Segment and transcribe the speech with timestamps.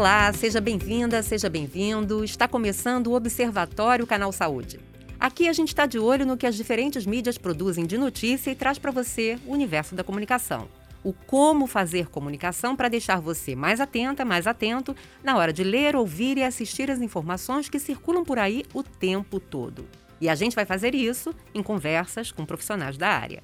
[0.00, 2.24] Olá, seja bem-vinda, seja bem-vindo.
[2.24, 4.80] Está começando o Observatório Canal Saúde.
[5.20, 8.54] Aqui a gente está de olho no que as diferentes mídias produzem de notícia e
[8.54, 10.68] traz para você o universo da comunicação.
[11.04, 15.94] O como fazer comunicação para deixar você mais atenta, mais atento na hora de ler,
[15.94, 19.86] ouvir e assistir as informações que circulam por aí o tempo todo.
[20.18, 23.42] E a gente vai fazer isso em conversas com profissionais da área.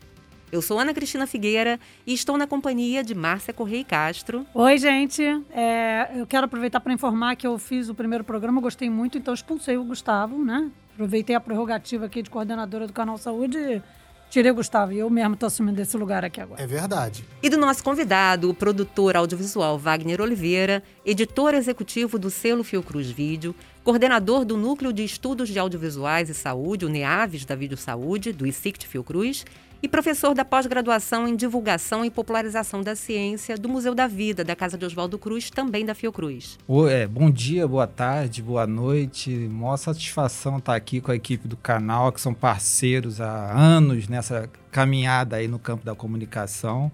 [0.51, 4.47] Eu sou Ana Cristina Figueira e estou na companhia de Márcia Correia Castro.
[4.55, 5.23] Oi, gente.
[5.51, 9.35] É, eu quero aproveitar para informar que eu fiz o primeiro programa, gostei muito, então
[9.35, 10.71] expulsei o Gustavo, né?
[10.95, 13.83] Aproveitei a prerrogativa aqui de coordenadora do Canal Saúde
[14.29, 16.61] Tirei o Gustavo e eu mesmo estou assumindo esse lugar aqui agora.
[16.61, 17.25] É verdade.
[17.43, 23.55] E do nosso convidado, o produtor audiovisual Wagner Oliveira, editor executivo do selo Fiocruz Vídeo,
[23.85, 28.47] coordenador do Núcleo de Estudos de Audiovisuais e Saúde, o NEAVES da Vídeo Saúde, do
[28.47, 29.45] ICICT Fiocruz,
[29.83, 34.57] e professor da pós-graduação em Divulgação e Popularização da Ciência do Museu da Vida, da
[34.57, 36.59] Casa de Oswaldo Cruz, também da Fiocruz.
[36.91, 39.31] É, bom dia, boa tarde, boa noite.
[39.31, 44.49] Mó satisfação estar aqui com a equipe do canal, que são parceiros há anos nessa
[44.71, 46.91] caminhada aí no campo da comunicação.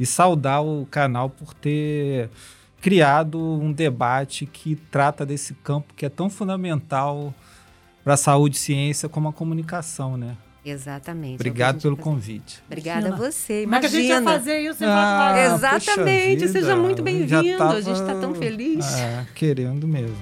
[0.00, 2.30] E saudar o canal por ter
[2.80, 7.32] criado um debate que trata desse campo que é tão fundamental
[8.02, 10.36] para a saúde e ciência como a comunicação, né?
[10.64, 11.36] Exatamente.
[11.36, 12.62] Obrigado é pelo convite.
[12.66, 13.64] Obrigada a você.
[13.64, 13.66] Imagina.
[13.66, 14.84] Como é que a gente ia fazer isso?
[14.84, 16.48] Ah, Exatamente.
[16.48, 17.58] Seja muito bem-vindo.
[17.58, 17.74] Tava...
[17.74, 18.86] A gente está tão feliz.
[18.94, 20.16] É, querendo mesmo.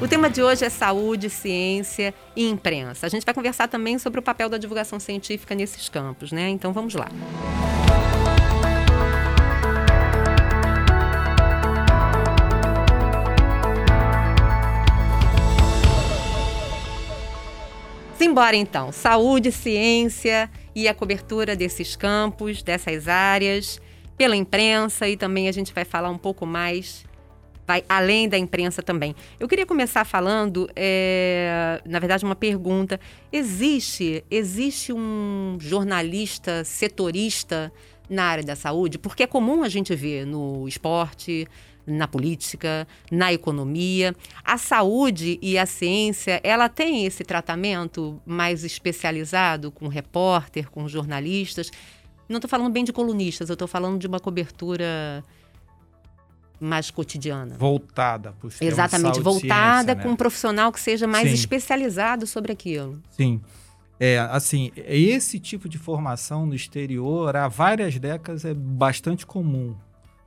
[0.00, 3.06] O tema de hoje é saúde, ciência e imprensa.
[3.06, 6.50] A gente vai conversar também sobre o papel da divulgação científica nesses campos, né?
[6.50, 7.08] Então vamos lá.
[18.24, 18.90] Simbora então.
[18.90, 23.78] Saúde, ciência e a cobertura desses campos, dessas áreas,
[24.16, 27.04] pela imprensa e também a gente vai falar um pouco mais,
[27.66, 29.14] vai além da imprensa também.
[29.38, 32.98] Eu queria começar falando, é, na verdade, uma pergunta.
[33.30, 37.70] Existe, existe um jornalista setorista
[38.08, 38.96] na área da saúde?
[38.96, 41.46] Porque é comum a gente ver no esporte,
[41.86, 44.14] na política, na economia.
[44.44, 51.70] A saúde e a ciência, ela tem esse tratamento mais especializado com repórter, com jornalistas.
[52.28, 55.24] Não estou falando bem de colunistas, eu estou falando de uma cobertura
[56.60, 57.56] mais cotidiana.
[57.58, 60.14] Voltada para os Exatamente, voltada ciência, com né?
[60.14, 61.34] um profissional que seja mais Sim.
[61.34, 63.02] especializado sobre aquilo.
[63.10, 63.40] Sim.
[63.98, 69.76] É, assim, esse tipo de formação no exterior, há várias décadas, é bastante comum.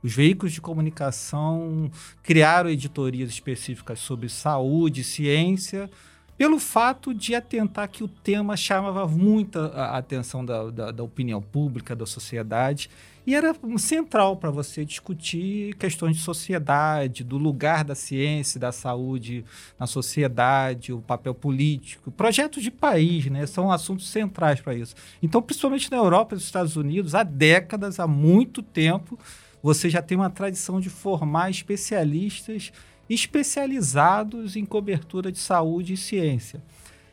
[0.02, 1.90] Os veículos de comunicação
[2.22, 5.90] criaram editorias específicas sobre saúde, ciência,
[6.38, 11.42] pelo fato de atentar que o tema chamava muita a atenção da, da, da opinião
[11.42, 12.88] pública, da sociedade,
[13.26, 19.44] e era central para você discutir questões de sociedade, do lugar da ciência, da saúde
[19.78, 23.44] na sociedade, o papel político, projetos de país, né?
[23.44, 24.94] São assuntos centrais para isso.
[25.22, 29.18] Então, principalmente na Europa e nos Estados Unidos, há décadas, há muito tempo,
[29.62, 32.72] você já tem uma tradição de formar especialistas
[33.08, 36.62] especializados em cobertura de saúde e ciência.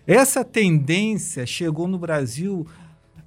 [0.06, 2.68] Essa tendência chegou no Brasil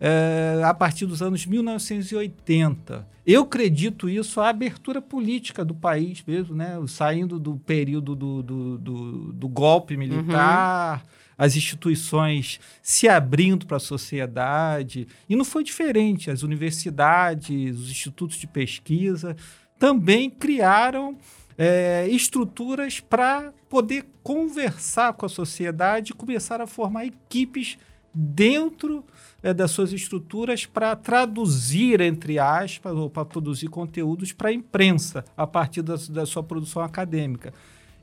[0.00, 3.06] é, a partir dos anos 1980.
[3.26, 6.78] Eu acredito isso à abertura política do país mesmo, né?
[6.86, 11.02] saindo do período do, do, do, do golpe militar.
[11.04, 15.06] Uhum as instituições se abrindo para a sociedade.
[15.28, 16.30] E não foi diferente.
[16.30, 19.36] As universidades, os institutos de pesquisa
[19.78, 21.16] também criaram
[21.56, 27.78] é, estruturas para poder conversar com a sociedade e começar a formar equipes
[28.12, 29.04] dentro
[29.42, 35.24] é, das suas estruturas para traduzir, entre aspas, ou para produzir conteúdos para a imprensa
[35.36, 37.52] a partir da, da sua produção acadêmica.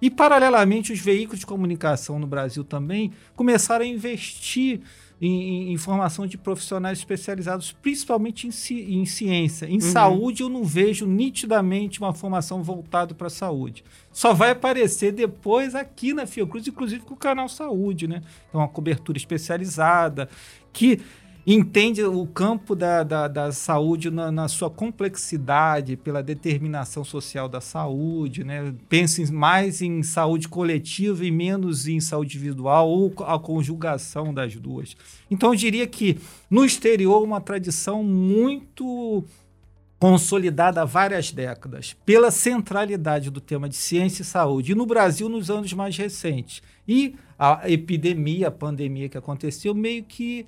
[0.05, 4.81] E, paralelamente, os veículos de comunicação no Brasil também começaram a investir
[5.19, 9.65] em, em formação de profissionais especializados, principalmente em, ci, em ciência.
[9.65, 9.81] Em uhum.
[9.81, 13.83] saúde, eu não vejo nitidamente uma formação voltada para a saúde.
[14.11, 18.21] Só vai aparecer depois aqui na Fiocruz, inclusive com o canal Saúde, né?
[18.53, 20.29] É uma cobertura especializada
[20.71, 21.01] que
[21.45, 27.61] entende o campo da, da, da saúde na, na, sua complexidade, pela determinação social da
[27.61, 28.73] saúde, né?
[28.89, 34.97] pensa mais em saúde coletiva e menos em saúde individual ou a conjugação das duas.
[35.29, 36.17] Então, eu diria que
[36.49, 39.23] no exterior, uma tradição muito
[39.99, 45.29] consolidada há várias décadas, pela centralidade do tema de ciência e saúde, e no Brasil
[45.29, 46.61] nos anos mais recentes.
[46.87, 50.45] E a epidemia, a pandemia que aconteceu, meio que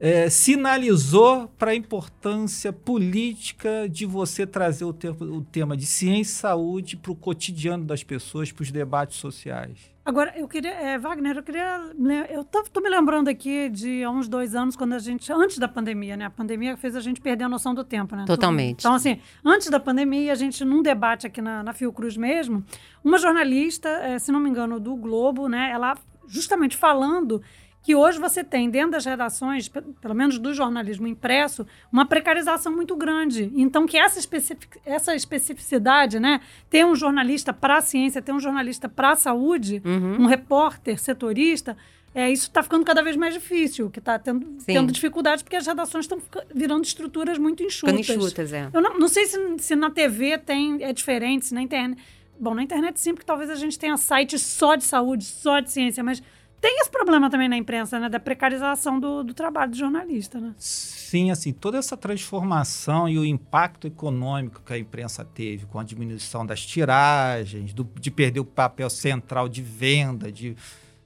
[0.00, 6.32] é, sinalizou para a importância política de você trazer o, tempo, o tema de ciência
[6.32, 9.78] e saúde para o cotidiano das pessoas, para os debates sociais?
[10.02, 11.92] Agora, eu queria, é, Wagner, eu queria.
[12.30, 15.30] Eu tô, tô, me lembrando aqui de há uns dois anos, quando a gente.
[15.30, 16.24] Antes da pandemia, né?
[16.24, 18.24] A pandemia fez a gente perder a noção do tempo, né?
[18.26, 18.80] Totalmente.
[18.80, 22.64] Então, assim, antes da pandemia, a gente, num debate aqui na, na Fiocruz mesmo,
[23.04, 25.70] uma jornalista, é, se não me engano, do Globo, né?
[25.70, 25.94] Ela
[26.26, 27.42] justamente falando
[27.82, 32.94] que hoje você tem, dentro das redações, pelo menos do jornalismo impresso, uma precarização muito
[32.94, 33.50] grande.
[33.54, 36.40] Então, que essa, especific, essa especificidade, né?
[36.68, 40.22] Ter um jornalista para a ciência, ter um jornalista para a saúde, uhum.
[40.22, 41.76] um repórter setorista,
[42.14, 45.66] é, isso está ficando cada vez mais difícil, que está tendo, tendo dificuldades porque as
[45.66, 46.20] redações estão
[46.52, 48.06] virando estruturas muito enxutas.
[48.06, 48.68] Ficando enxutas, é.
[48.72, 52.02] Eu não, não sei se, se na TV tem, é diferente, se na internet...
[52.38, 55.70] Bom, na internet sim, porque talvez a gente tenha site só de saúde, só de
[55.70, 56.22] ciência, mas
[56.60, 58.08] tem esse problema também na imprensa, né?
[58.08, 60.54] Da precarização do, do trabalho do jornalista, né?
[60.58, 65.84] Sim, assim, toda essa transformação e o impacto econômico que a imprensa teve com a
[65.84, 70.54] diminuição das tiragens, do, de perder o papel central de venda, de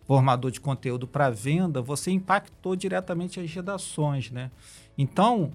[0.06, 4.50] formador de conteúdo para venda, você impactou diretamente as redações, né?
[4.98, 5.50] Então,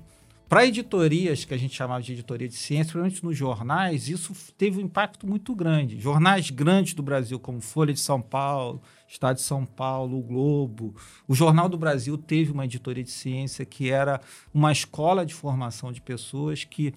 [0.49, 4.79] para editorias, que a gente chamava de editoria de ciência, principalmente nos jornais, isso teve
[4.79, 5.99] um impacto muito grande.
[5.99, 10.95] Jornais grandes do Brasil, como Folha de São Paulo, Estado de São Paulo, o Globo,
[11.27, 14.19] o Jornal do Brasil teve uma editoria de ciência que era
[14.51, 16.95] uma escola de formação de pessoas que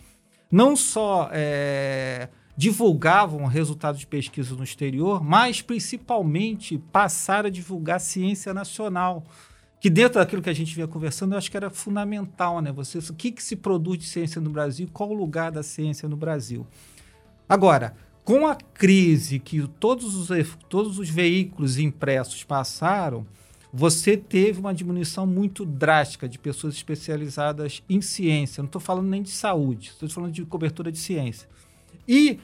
[0.51, 8.55] não só é, divulgavam resultados de pesquisa no exterior, mas principalmente passaram a divulgar ciência
[8.55, 9.27] nacional
[9.83, 12.71] que dentro daquilo que a gente vinha conversando, eu acho que era fundamental, né?
[12.71, 16.09] Você, o que, que se produz de ciência no Brasil, qual o lugar da ciência
[16.09, 16.65] no Brasil.
[17.49, 23.27] Agora, com a crise que todos os, todos os veículos impressos passaram,
[23.73, 28.63] você teve uma diminuição muito drástica de pessoas especializadas em ciência.
[28.63, 31.49] Não estou falando nem de saúde, estou falando de cobertura de ciência.
[32.07, 32.39] E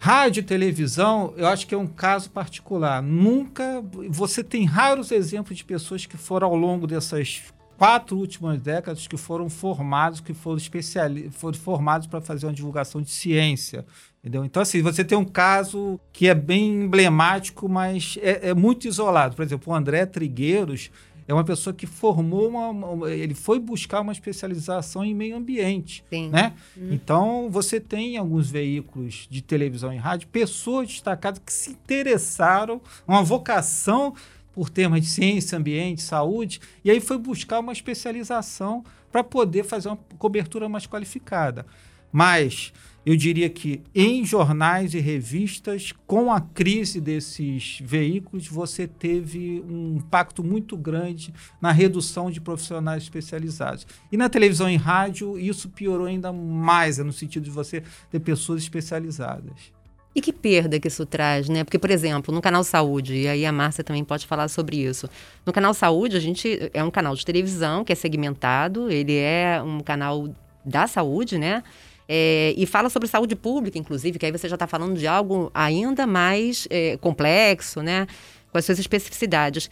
[0.00, 3.02] Rádio e televisão, eu acho que é um caso particular.
[3.02, 3.82] Nunca.
[4.08, 7.42] Você tem raros exemplos de pessoas que foram ao longo dessas
[7.76, 13.00] quatro últimas décadas que foram formados, que foram especialistas, foram formados para fazer uma divulgação
[13.00, 13.86] de ciência.
[14.20, 14.44] Entendeu?
[14.44, 19.36] Então, assim, você tem um caso que é bem emblemático, mas é, é muito isolado.
[19.36, 20.90] Por exemplo, o André Trigueiros
[21.28, 26.30] é uma pessoa que formou uma, ele foi buscar uma especialização em meio ambiente, Sim.
[26.30, 26.54] né?
[26.74, 26.88] Uhum.
[26.90, 33.22] Então você tem alguns veículos de televisão e rádio pessoas destacadas que se interessaram, uma
[33.22, 34.14] vocação
[34.54, 38.82] por temas de ciência, ambiente, saúde, e aí foi buscar uma especialização
[39.12, 41.66] para poder fazer uma cobertura mais qualificada.
[42.10, 42.72] Mas
[43.08, 49.96] eu diria que em jornais e revistas, com a crise desses veículos, você teve um
[49.96, 53.86] impacto muito grande na redução de profissionais especializados.
[54.12, 58.60] E na televisão e rádio, isso piorou ainda mais, no sentido de você ter pessoas
[58.60, 59.72] especializadas.
[60.14, 61.64] E que perda que isso traz, né?
[61.64, 65.08] Porque, por exemplo, no canal Saúde, e aí a Márcia também pode falar sobre isso.
[65.46, 69.62] No canal Saúde, a gente é um canal de televisão que é segmentado, ele é
[69.62, 70.28] um canal
[70.62, 71.62] da saúde, né?
[72.08, 75.50] É, e fala sobre saúde pública, inclusive, que aí você já está falando de algo
[75.52, 78.06] ainda mais é, complexo, né?
[78.50, 79.70] Com as suas especificidades.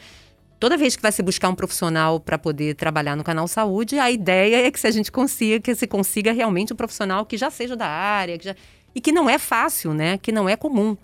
[0.60, 4.10] Toda vez que vai se buscar um profissional para poder trabalhar no canal Saúde, a
[4.10, 7.50] ideia é que se a gente consiga, que se consiga realmente um profissional que já
[7.50, 8.56] seja da área, que já...
[8.94, 10.18] e que não é fácil, né?
[10.18, 10.96] Que não é comum.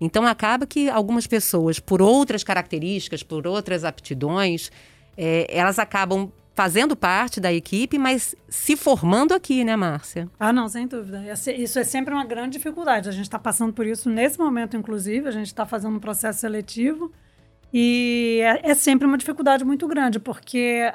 [0.00, 4.70] Então acaba que algumas pessoas, por outras características, por outras aptidões,
[5.16, 10.26] é, elas acabam fazendo parte da equipe, mas se formando aqui, né, Márcia?
[10.40, 11.22] Ah, não, sem dúvida.
[11.52, 13.10] Isso é sempre uma grande dificuldade.
[13.10, 15.28] A gente está passando por isso nesse momento, inclusive.
[15.28, 17.12] A gente está fazendo um processo seletivo
[17.70, 20.90] e é, é, sempre uma dificuldade muito grande, porque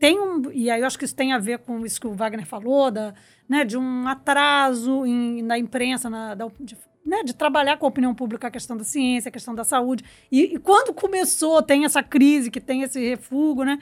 [0.00, 0.50] tem um.
[0.50, 2.90] E aí eu acho que isso tem a ver com isso que o Wagner falou,
[2.90, 3.14] da,
[3.48, 6.76] né, de um atraso em, na imprensa, na, da, de,
[7.06, 10.02] né, de trabalhar com a opinião pública a questão da ciência, a questão da saúde.
[10.32, 13.78] E, e quando começou, tem essa crise, que tem esse refúgio, né?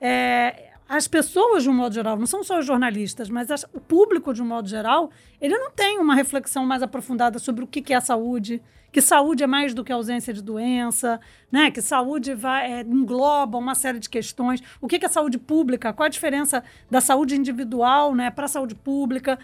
[0.00, 3.80] É, as pessoas, de um modo geral, não são só os jornalistas, mas as, o
[3.80, 7.82] público, de um modo geral, ele não tem uma reflexão mais aprofundada sobre o que,
[7.82, 11.20] que é saúde, que saúde é mais do que ausência de doença,
[11.52, 11.70] né?
[11.70, 14.62] que saúde vai, é, engloba uma série de questões.
[14.80, 15.92] O que, que é saúde pública?
[15.92, 19.38] Qual a diferença da saúde individual né, para a saúde pública?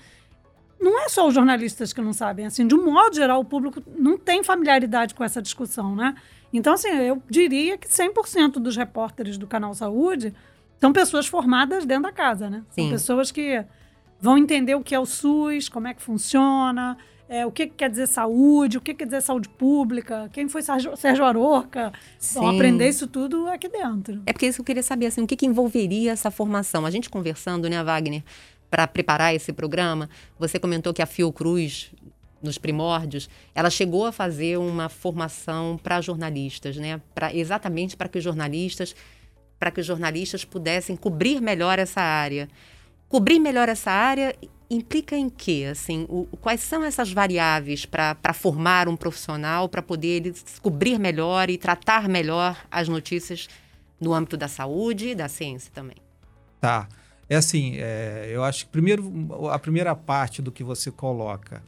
[0.84, 2.44] Não é só os jornalistas que não sabem.
[2.44, 5.96] Assim, de um modo geral, o público não tem familiaridade com essa discussão.
[5.96, 6.14] Né?
[6.52, 10.34] Então, assim, eu diria que 100% dos repórteres do Canal Saúde
[10.78, 12.62] são pessoas formadas dentro da casa, né?
[12.70, 12.82] Sim.
[12.82, 13.64] São pessoas que
[14.20, 16.98] vão entender o que é o SUS, como é que funciona,
[17.28, 20.62] é, o que, que quer dizer saúde, o que quer dizer saúde pública, quem foi
[20.62, 21.92] Sérgio, Sérgio Aroca.
[22.30, 24.22] Então, aprender isso tudo aqui dentro.
[24.26, 26.84] É porque isso eu queria saber, assim, o que, que envolveria essa formação?
[26.84, 28.22] A gente conversando, né, Wagner,
[28.74, 31.92] para preparar esse programa, você comentou que a Fiocruz,
[32.42, 37.00] nos primórdios, ela chegou a fazer uma formação para jornalistas, né?
[37.14, 38.96] Pra, exatamente para que os jornalistas
[39.60, 42.48] para que os jornalistas pudessem cobrir melhor essa área.
[43.08, 44.34] Cobrir melhor essa área
[44.68, 45.68] implica em quê?
[45.70, 51.48] Assim, o, quais são essas variáveis para formar um profissional para poder ele cobrir melhor
[51.48, 53.48] e tratar melhor as notícias
[54.00, 55.98] no âmbito da saúde e da ciência também?
[56.60, 56.88] Tá.
[57.28, 59.10] É assim, é, eu acho que primeiro
[59.50, 61.62] a primeira parte do que você coloca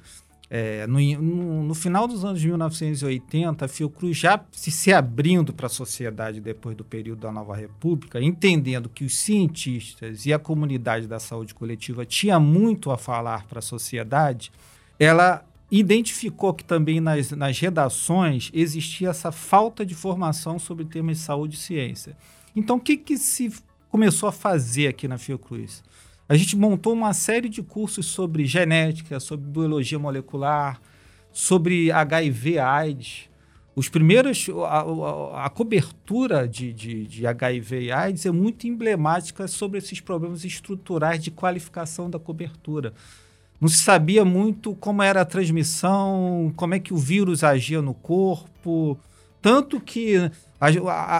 [0.48, 5.66] é, no, no, no, final dos anos 1980, a Fiocruz já se, se abrindo para
[5.66, 11.08] a sociedade depois do período da Nova República, entendendo que os cientistas e a comunidade
[11.08, 14.52] da saúde coletiva tinha muito a falar para a sociedade,
[15.00, 21.25] ela identificou que também nas, nas redações existia essa falta de formação sobre temas de
[21.25, 22.16] saúde e ciência.
[22.54, 23.52] Então, o que, que se
[23.97, 25.83] começou a fazer aqui na Fiocruz?
[26.29, 30.79] A gente montou uma série de cursos sobre genética, sobre biologia molecular,
[31.33, 33.31] sobre HIV AIDS.
[33.75, 39.49] Os primeiros, a, a, a cobertura de, de, de, HIV e AIDS é muito emblemática
[39.49, 42.93] sobre esses problemas estruturais de qualificação da cobertura.
[43.59, 47.95] Não se sabia muito como era a transmissão, como é que o vírus agia no
[47.95, 48.99] corpo,
[49.47, 50.29] tanto que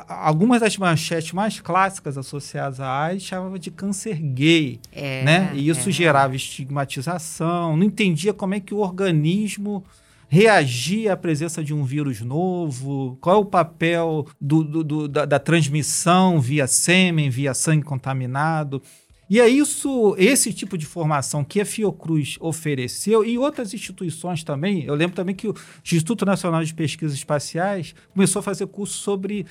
[0.09, 5.53] algumas das manchetes mais clássicas associadas à AIDS chamavam de câncer gay, é, né?
[5.55, 5.93] E isso é.
[5.93, 9.85] gerava estigmatização, não entendia como é que o organismo
[10.29, 15.25] reagia à presença de um vírus novo, qual é o papel do, do, do, da,
[15.25, 18.83] da transmissão via sêmen, via sangue contaminado.
[19.29, 24.85] E é isso, esse tipo de formação que a Fiocruz ofereceu e outras instituições também.
[24.85, 25.55] Eu lembro também que o
[25.85, 29.45] Instituto Nacional de Pesquisas Espaciais começou a fazer curso sobre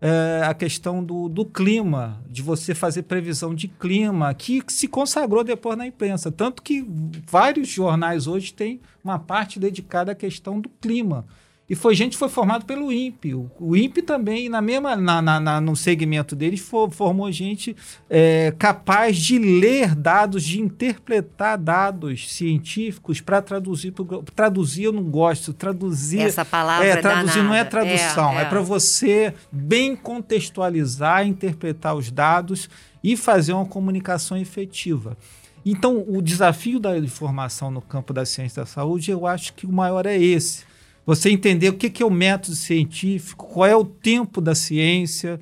[0.00, 5.44] é, a questão do, do, clima, de você fazer previsão de clima, que se consagrou
[5.44, 6.32] depois na imprensa.
[6.32, 6.84] Tanto que
[7.24, 11.24] vários jornais hoje têm uma parte dedicada à questão do clima.
[11.70, 13.34] E foi gente que foi formado pelo INPE.
[13.34, 17.74] O, o INPE também, na mesma, na, na, na no segmento deles, for, formou gente
[18.10, 23.92] é, capaz de ler dados, de interpretar dados científicos para traduzir.
[23.92, 25.52] Pro, traduzir eu não gosto.
[25.52, 26.20] Traduzir.
[26.20, 26.86] Essa palavra.
[26.86, 28.32] É, traduzir não é tradução.
[28.32, 28.42] É, é.
[28.42, 32.68] é para você bem contextualizar, interpretar os dados
[33.02, 35.16] e fazer uma comunicação efetiva.
[35.64, 39.72] Então, o desafio da informação no campo da ciência da saúde, eu acho que o
[39.72, 40.70] maior é esse
[41.04, 45.38] você entender o que, que é o método científico, qual é o tempo da ciência,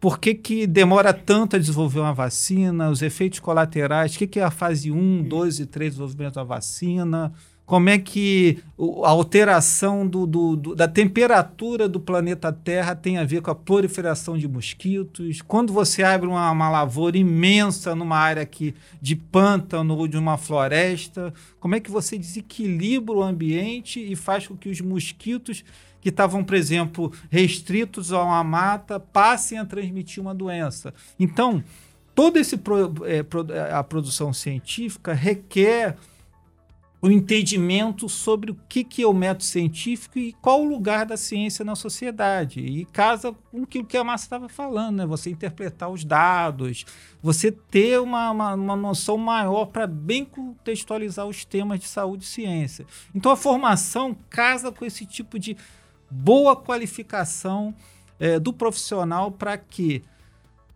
[0.00, 4.40] por que, que demora tanto a desenvolver uma vacina, os efeitos colaterais, o que, que
[4.40, 7.32] é a fase 1, 2 e 3 do desenvolvimento da vacina,
[7.68, 8.62] como é que
[9.04, 13.54] a alteração do, do, do, da temperatura do planeta Terra tem a ver com a
[13.54, 15.42] proliferação de mosquitos.
[15.42, 20.38] Quando você abre uma, uma lavoura imensa numa área aqui de pântano ou de uma
[20.38, 25.62] floresta, como é que você desequilibra o ambiente e faz com que os mosquitos
[26.00, 30.94] que estavam, por exemplo, restritos a uma mata passem a transmitir uma doença.
[31.20, 31.62] Então,
[32.14, 33.22] toda esse pro, é,
[33.74, 35.98] a produção científica requer
[37.00, 41.16] o entendimento sobre o que, que é o método científico e qual o lugar da
[41.16, 42.60] ciência na sociedade.
[42.60, 45.06] E casa com aquilo que a Márcia estava falando, né?
[45.06, 46.84] Você interpretar os dados,
[47.22, 52.28] você ter uma, uma, uma noção maior para bem contextualizar os temas de saúde e
[52.28, 52.84] ciência.
[53.14, 55.56] Então a formação casa com esse tipo de
[56.10, 57.72] boa qualificação
[58.18, 60.02] é, do profissional para que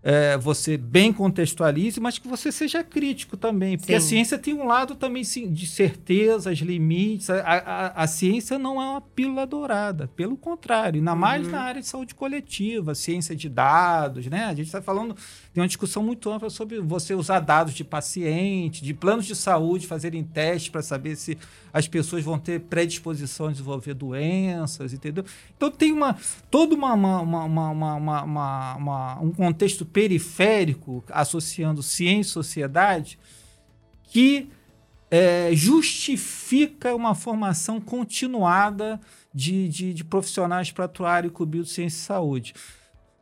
[0.02, 3.78] é, você bem contextualize, mas que você seja crítico também.
[3.78, 3.96] Porque Sim.
[3.96, 7.30] a ciência tem um lado também de certezas, limites.
[7.30, 11.52] A, a, a, ciência não é uma pílula dourada, pelo contrário, ainda mais uhum.
[11.52, 14.44] na área de saúde coletiva, ciência de dados, né?
[14.46, 15.14] A gente está falando,
[15.54, 19.86] tem uma discussão muito ampla sobre você usar dados de paciente, de planos de saúde,
[19.86, 21.38] fazerem testes para saber se
[21.72, 25.24] as pessoas vão ter predisposição a desenvolver doenças, entendeu?
[25.56, 26.16] Então tem uma
[26.50, 33.18] todo uma, uma, uma, uma, um contexto periférico associando ciência e sociedade
[34.04, 34.48] que
[35.10, 39.00] é, justifica uma formação continuada
[39.32, 42.54] de, de, de profissionais para atuar e cobrir ciência e saúde.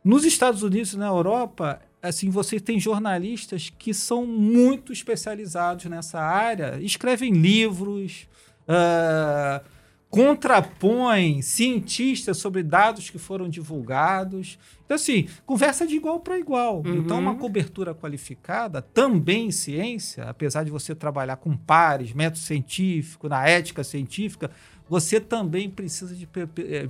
[0.03, 6.19] Nos Estados Unidos e na Europa, assim, você tem jornalistas que são muito especializados nessa
[6.19, 8.27] área, escrevem livros,
[8.67, 9.63] uh,
[10.11, 14.59] contrapõe cientistas sobre dados que foram divulgados.
[14.83, 16.83] Então, assim, conversa de igual para igual.
[16.85, 16.97] Uhum.
[16.97, 23.29] Então, uma cobertura qualificada, também em ciência, apesar de você trabalhar com pares, método científico,
[23.29, 24.51] na ética científica,
[24.89, 26.27] você também precisa de,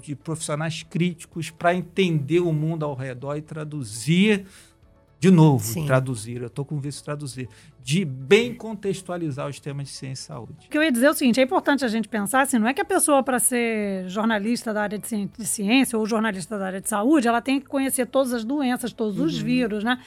[0.01, 4.48] de profissionais críticos para entender o mundo ao redor e traduzir
[5.22, 5.86] de novo, Sim.
[5.86, 7.48] traduzir, eu estou com visto traduzir,
[7.80, 10.66] de bem contextualizar os temas de ciência e saúde.
[10.66, 12.68] O que eu ia dizer é o seguinte, é importante a gente pensar assim, não
[12.68, 16.82] é que a pessoa para ser jornalista da área de ciência ou jornalista da área
[16.82, 19.25] de saúde, ela tem que conhecer todas as doenças, todos uhum.
[19.25, 20.01] os vírus, né?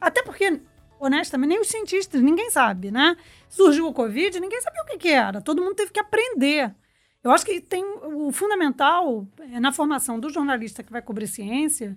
[0.00, 0.60] Até porque,
[0.98, 3.16] honestamente, nem os cientistas, ninguém sabe, né?
[3.48, 6.74] Surgiu o Covid, ninguém sabia o que, que era, todo mundo teve que aprender.
[7.22, 11.96] Eu acho que tem o fundamental é na formação do jornalista que vai cobrir ciência,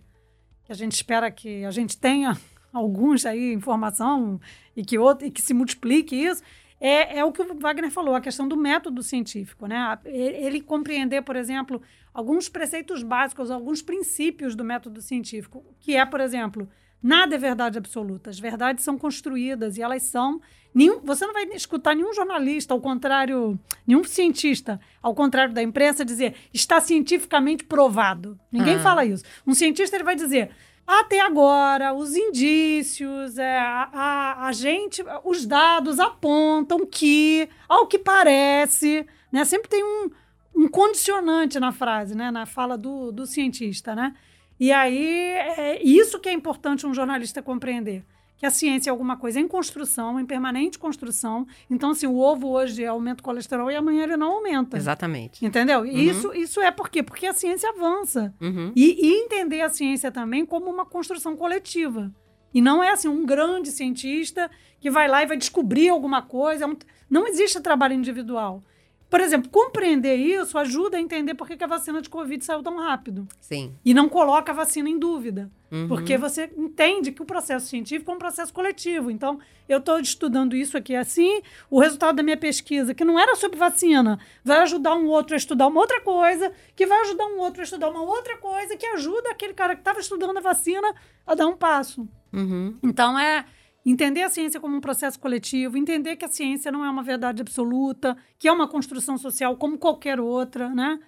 [0.65, 2.37] que a gente espera que a gente tenha
[2.73, 4.39] alguns aí informação
[4.75, 6.43] e que outro e que se multiplique isso
[6.79, 9.97] é, é o que o Wagner falou a questão do método científico né?
[10.05, 11.81] Ele compreender por exemplo
[12.13, 16.69] alguns preceitos básicos alguns princípios do método científico que é por exemplo
[17.01, 20.41] nada é verdade absoluta as verdades são construídas e elas são
[20.73, 26.05] nenhum, você não vai escutar nenhum jornalista ao contrário nenhum cientista ao contrário da imprensa
[26.05, 28.39] dizer está cientificamente provado.
[28.51, 28.79] Ninguém ah.
[28.79, 29.23] fala isso.
[29.45, 30.51] Um cientista ele vai dizer
[30.89, 37.99] até agora, os indícios, é, a, a, a, gente, os dados apontam que, ao que
[37.99, 39.45] parece, né?
[39.45, 40.09] Sempre tem um,
[40.55, 42.31] um condicionante na frase, né?
[42.31, 44.15] Na fala do, do cientista, né?
[44.59, 48.03] E aí, é isso que é importante um jornalista compreender
[48.39, 51.45] que a ciência é alguma coisa em construção, em permanente construção.
[51.69, 54.77] Então, assim, o ovo hoje aumenta o colesterol e amanhã ele não aumenta.
[54.77, 55.45] Exatamente.
[55.45, 55.81] Entendeu?
[55.81, 55.85] Uhum.
[55.85, 57.03] Isso, isso é por quê?
[57.03, 58.33] Porque a ciência avança.
[58.39, 58.71] Uhum.
[58.73, 62.09] E, e entender a ciência também como uma construção coletiva.
[62.53, 66.65] E não é assim um grande cientista que vai lá e vai descobrir alguma coisa.
[66.65, 66.69] É
[67.09, 68.63] não existe trabalho individual.
[69.09, 72.77] Por exemplo, compreender isso ajuda a entender por que a vacina de Covid saiu tão
[72.77, 73.27] rápido.
[73.41, 73.75] Sim.
[73.83, 75.49] E não coloca a vacina em dúvida.
[75.71, 75.87] Uhum.
[75.87, 79.09] Porque você entende que o processo científico é um processo coletivo.
[79.09, 83.35] Então, eu estou estudando isso aqui assim, o resultado da minha pesquisa, que não era
[83.35, 87.39] sobre vacina, vai ajudar um outro a estudar uma outra coisa, que vai ajudar um
[87.39, 90.93] outro a estudar uma outra coisa, que ajuda aquele cara que estava estudando a vacina
[91.25, 92.07] a dar um passo.
[92.31, 92.77] Uhum.
[92.83, 93.45] Então, é
[93.85, 97.41] Entender a ciência como um processo coletivo, entender que a ciência não é uma verdade
[97.41, 100.99] absoluta, que é uma construção social como qualquer outra, né?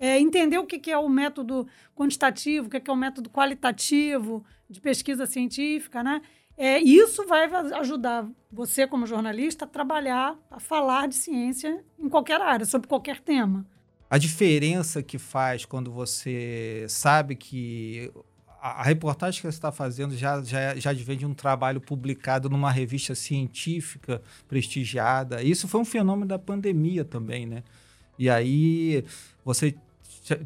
[0.00, 4.80] É, entender o que, é o método quantitativo, o que, é o método qualitativo de
[4.80, 6.22] pesquisa científica, né?
[6.56, 7.44] É, isso vai
[7.78, 13.20] ajudar você, como jornalista, a trabalhar, a falar de ciência em qualquer área, sobre qualquer
[13.20, 13.66] tema.
[14.10, 18.10] A diferença que faz quando você sabe que
[18.60, 22.70] a, reportagem que você está fazendo já, já, já vem de um trabalho publicado numa
[22.70, 25.42] revista científica prestigiada.
[25.42, 27.62] Isso foi um fenômeno da pandemia também, né?
[28.18, 29.04] E aí
[29.44, 29.74] você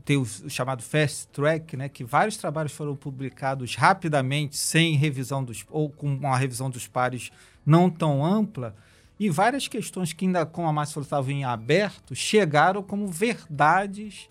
[0.04, 5.64] tem o chamado fast track, né, que vários trabalhos foram publicados rapidamente, sem revisão dos
[5.70, 7.32] ou com uma revisão dos pares
[7.66, 8.76] não tão ampla,
[9.18, 14.28] e várias questões que ainda, como a Márcia falou, estavam em aberto, chegaram como verdades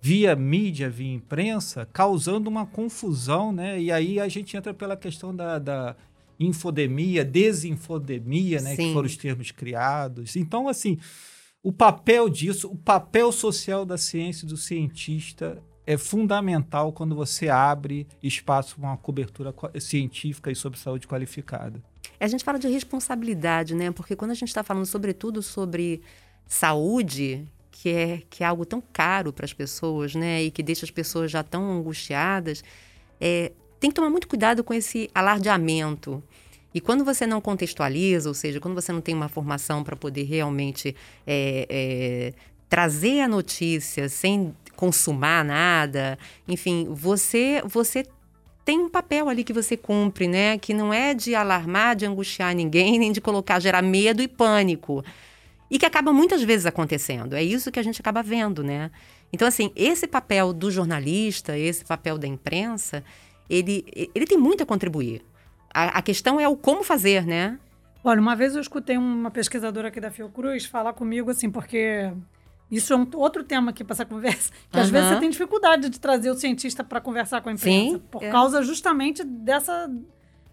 [0.00, 3.80] via mídia, via imprensa, causando uma confusão, né?
[3.80, 5.96] E aí a gente entra pela questão da, da
[6.38, 8.74] infodemia, desinfodemia, né?
[8.74, 8.88] Sim.
[8.88, 10.36] Que foram os termos criados.
[10.36, 10.98] Então, assim,
[11.62, 17.48] o papel disso, o papel social da ciência e do cientista é fundamental quando você
[17.48, 21.82] abre espaço para uma cobertura científica e sobre saúde qualificada.
[22.18, 23.90] A gente fala de responsabilidade, né?
[23.90, 26.00] Porque quando a gente está falando, sobretudo, sobre
[26.46, 27.46] saúde,
[27.80, 30.42] que é, que é algo tão caro para as pessoas, né?
[30.42, 32.62] E que deixa as pessoas já tão angustiadas,
[33.18, 36.22] é, tem que tomar muito cuidado com esse alardeamento.
[36.74, 40.24] E quando você não contextualiza, ou seja, quando você não tem uma formação para poder
[40.24, 40.94] realmente
[41.26, 42.32] é, é,
[42.68, 48.04] trazer a notícia sem consumar nada, enfim, você você
[48.62, 50.58] tem um papel ali que você cumpre, né?
[50.58, 55.02] Que não é de alarmar, de angustiar ninguém, nem de colocar, gerar medo e pânico
[55.70, 57.34] e que acaba muitas vezes acontecendo.
[57.34, 58.90] É isso que a gente acaba vendo, né?
[59.32, 63.04] Então, assim, esse papel do jornalista, esse papel da imprensa,
[63.48, 65.22] ele, ele tem muito a contribuir.
[65.72, 67.58] A, a questão é o como fazer, né?
[68.02, 72.10] Olha, uma vez eu escutei uma pesquisadora aqui da Fiocruz falar comigo assim, porque
[72.70, 74.82] isso é um outro tema aqui para essa conversa, que uhum.
[74.82, 78.02] às vezes você tem dificuldade de trazer o cientista para conversar com a imprensa, Sim,
[78.10, 78.30] por é.
[78.30, 79.88] causa justamente dessa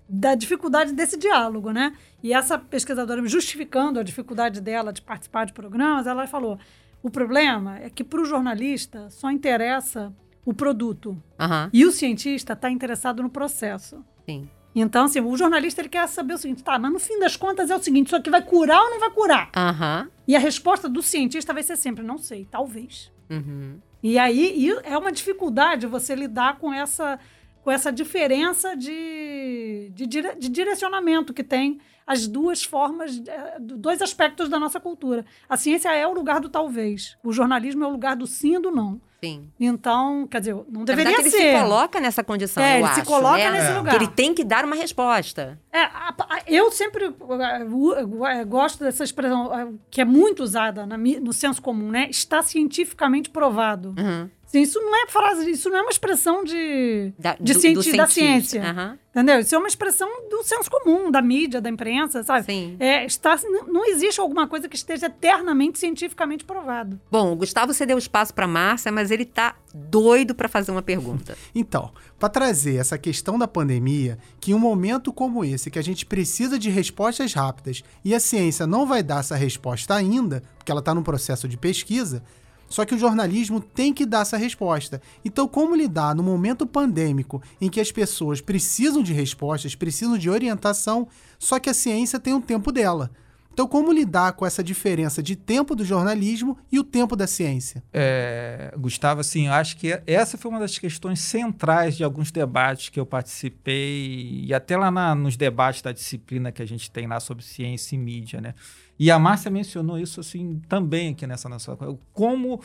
[0.10, 1.94] da dificuldade desse diálogo, né?
[2.24, 6.58] E essa pesquisadora, justificando a dificuldade dela de participar de programas, ela falou:
[7.02, 10.14] o problema é que para o jornalista só interessa
[10.46, 11.10] o produto.
[11.40, 11.70] Uhum.
[11.74, 14.04] E o cientista está interessado no processo.
[14.26, 14.50] Sim.
[14.74, 17.70] Então, assim, o jornalista ele quer saber o seguinte: tá, mas no fim das contas
[17.70, 19.50] é o seguinte, isso aqui vai curar ou não vai curar?
[19.56, 20.10] Uhum.
[20.28, 23.12] E a resposta do cientista vai ser sempre: não sei, talvez.
[23.30, 23.80] Uhum.
[24.02, 27.20] E aí e é uma dificuldade você lidar com essa,
[27.68, 34.48] com essa diferença de, de, de direcionamento que tem as duas formas, é, dois aspectos
[34.48, 35.26] da nossa cultura.
[35.50, 38.60] A ciência é o lugar do talvez, o jornalismo é o lugar do sim e
[38.62, 39.02] do não.
[39.22, 39.50] Sim.
[39.60, 41.42] Então, quer dizer, não deveria verdade, ser.
[41.42, 43.52] Ele se coloca nessa condição, é, eu ele acho, se coloca né?
[43.52, 43.78] nesse é.
[43.78, 43.98] lugar.
[43.98, 45.60] Que ele tem que dar uma resposta.
[45.70, 50.98] É, a, a, eu sempre uh, gosto dessa expressão uh, que é muito usada na,
[50.98, 52.08] no senso comum, né?
[52.10, 53.94] Está cientificamente provado.
[53.98, 54.30] Uhum.
[54.48, 57.92] Sim, isso não é frase, isso não é uma expressão de, da, de do, cienti,
[57.92, 58.62] do da ciência.
[58.62, 58.98] Uhum.
[59.12, 59.40] Entendeu?
[59.40, 62.46] Isso é uma expressão do senso comum, da mídia, da imprensa, sabe?
[62.46, 62.78] Sim.
[62.80, 67.00] É, está, não existe alguma coisa que esteja eternamente cientificamente provado.
[67.12, 71.38] Bom, o Gustavo cedeu espaço para Márcia, mas ele tá doido para fazer uma pergunta.
[71.54, 75.82] Então, para trazer essa questão da pandemia, que em um momento como esse, que a
[75.82, 80.72] gente precisa de respostas rápidas e a ciência não vai dar essa resposta ainda, porque
[80.72, 82.24] ela está no processo de pesquisa,
[82.68, 85.02] só que o jornalismo tem que dar essa resposta.
[85.24, 90.30] Então, como lidar no momento pandêmico em que as pessoas precisam de respostas, precisam de
[90.30, 91.08] orientação,
[91.40, 93.12] só que a ciência tem um tempo dela.
[93.58, 97.84] Então, como lidar com essa diferença de tempo do jornalismo e o tempo da ciência?
[97.92, 103.00] É, Gustavo, assim, acho que essa foi uma das questões centrais de alguns debates que
[103.00, 107.20] eu participei, e até lá na, nos debates da disciplina que a gente tem lá
[107.20, 108.54] sobre ciência e mídia, né?
[109.00, 111.76] E a Márcia mencionou isso assim também aqui nessa nossa
[112.14, 112.62] como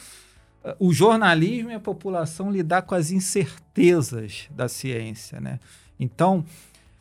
[0.62, 5.59] eh, o jornalismo e a população lidar com as incertezas da ciência, né?
[5.98, 6.44] Então,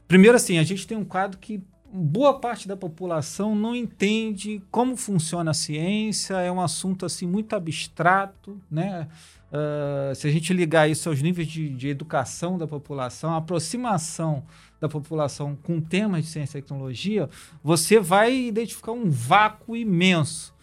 [0.08, 1.62] primeiro assim, a gente tem um quadro que
[1.94, 7.56] boa parte da população não entende como funciona a ciência, é um assunto assim muito
[7.56, 9.08] abstrato, né?
[9.52, 14.44] Uh, se a gente ligar isso aos níveis de, de educação da população, a aproximação
[14.80, 17.30] da população com temas de ciência e tecnologia,
[17.62, 20.54] você vai identificar um vácuo imenso.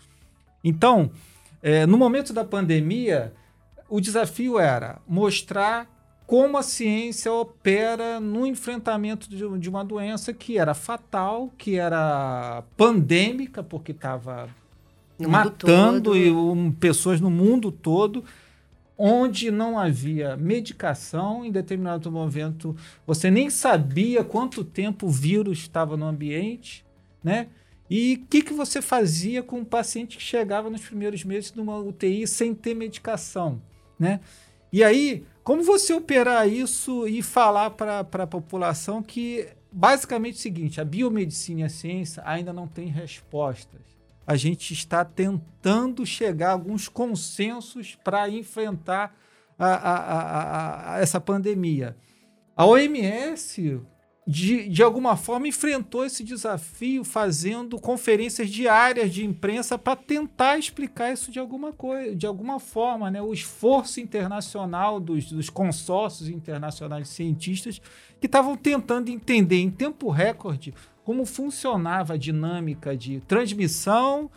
[0.65, 1.11] Então,
[1.63, 3.35] é, no momento da pandemia,
[3.89, 5.87] o desafio era mostrar
[6.29, 12.63] como a ciência opera no enfrentamento de, de uma doença que era fatal, que era
[12.77, 14.47] pandêmica, porque estava
[15.19, 18.23] matando e, um, pessoas no mundo todo
[18.99, 25.97] onde não havia medicação, em determinado momento você nem sabia quanto tempo o vírus estava
[25.97, 26.85] no ambiente,
[27.25, 27.47] né?
[27.89, 31.79] E o que, que você fazia com um paciente que chegava nos primeiros meses numa
[31.79, 33.63] UTI sem ter medicação,
[33.99, 34.21] né?
[34.71, 40.43] E aí, como você operar isso e falar para a população que basicamente é o
[40.43, 46.51] seguinte, a biomedicina e a ciência ainda não têm respostas a gente está tentando chegar
[46.51, 49.17] a alguns consensos para enfrentar
[49.59, 51.97] a, a, a, essa pandemia.
[52.55, 53.81] A OMS,
[54.31, 61.11] de, de alguma forma, enfrentou esse desafio fazendo conferências diárias de imprensa para tentar explicar
[61.11, 63.23] isso de alguma coisa, de alguma forma, né?
[63.23, 67.81] O esforço internacional dos, dos consórcios internacionais de cientistas
[68.21, 74.31] que estavam tentando entender em tempo recorde como funcionava a dinâmica de transmissão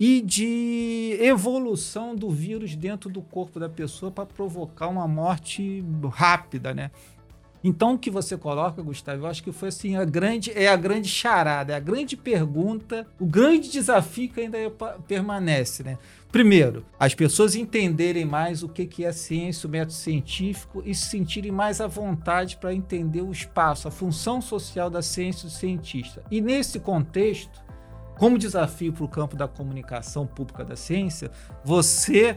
[0.00, 6.72] e de evolução do vírus dentro do corpo da pessoa para provocar uma morte rápida,
[6.72, 6.90] né?
[7.62, 10.76] Então o que você coloca, Gustavo, eu acho que foi assim a grande é a
[10.76, 14.58] grande charada, é a grande pergunta, o grande desafio que ainda
[15.06, 15.98] permanece, né?
[16.30, 21.50] Primeiro, as pessoas entenderem mais o que é ciência, o método científico e se sentirem
[21.50, 26.22] mais à vontade para entender o espaço, a função social da ciência do cientista.
[26.30, 27.64] E nesse contexto,
[28.18, 31.30] como desafio para o campo da comunicação pública da ciência,
[31.64, 32.36] você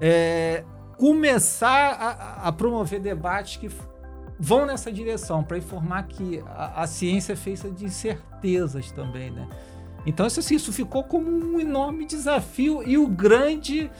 [0.00, 0.64] é,
[0.96, 3.68] começar a, a, promover debates que
[4.38, 9.48] vão nessa direção, para informar que a, a ciência é feita de incertezas também, né?
[10.04, 13.90] Então, isso, assim, isso ficou como um enorme desafio e o grande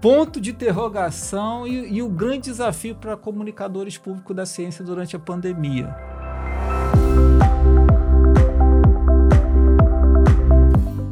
[0.00, 5.18] ponto de interrogação e, e o grande desafio para comunicadores públicos da ciência durante a
[5.18, 5.94] pandemia.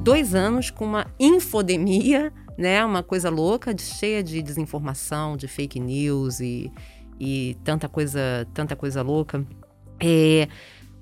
[0.03, 2.85] Dois anos com uma infodemia, né?
[2.85, 6.71] Uma coisa louca, de, cheia de desinformação, de fake news e,
[7.25, 9.47] e tanta coisa, tanta coisa louca.
[10.01, 10.49] É,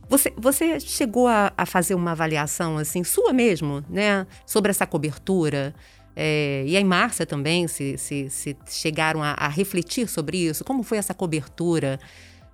[0.07, 4.27] você, você chegou a, a, fazer uma avaliação, assim, sua mesmo, né?
[4.45, 5.75] Sobre essa cobertura?
[6.15, 10.63] É, e aí, Márcia também, se, se, se chegaram a, a, refletir sobre isso?
[10.63, 11.99] Como foi essa cobertura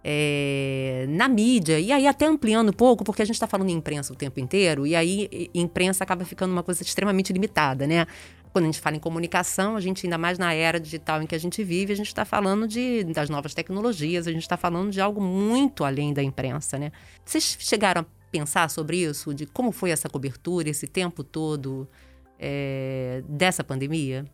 [0.04, 1.80] é, na mídia?
[1.80, 4.38] E aí, até ampliando um pouco, porque a gente está falando em imprensa o tempo
[4.38, 8.06] inteiro, e aí imprensa acaba ficando uma coisa extremamente limitada, né?
[8.56, 11.34] Quando a gente fala em comunicação, a gente, ainda mais na era digital em que
[11.34, 14.90] a gente vive, a gente está falando de, das novas tecnologias, a gente está falando
[14.90, 16.90] de algo muito além da imprensa, né?
[17.22, 21.86] Vocês chegaram a pensar sobre isso, de como foi essa cobertura, esse tempo todo
[22.38, 24.24] é, dessa pandemia?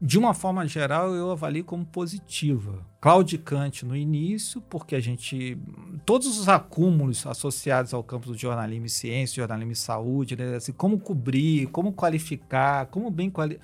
[0.00, 2.86] De uma forma geral, eu avalio como positiva.
[3.00, 5.58] Claudicante no início, porque a gente.
[6.06, 10.54] Todos os acúmulos associados ao campo do jornalismo e ciência, jornalismo e saúde, né?
[10.54, 13.58] assim, como cobrir, como qualificar, como bem, quali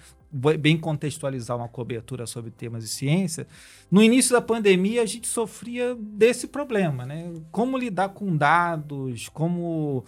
[0.58, 3.46] bem contextualizar uma cobertura sobre temas de ciência.
[3.88, 7.32] No início da pandemia, a gente sofria desse problema, né?
[7.52, 10.04] Como lidar com dados, como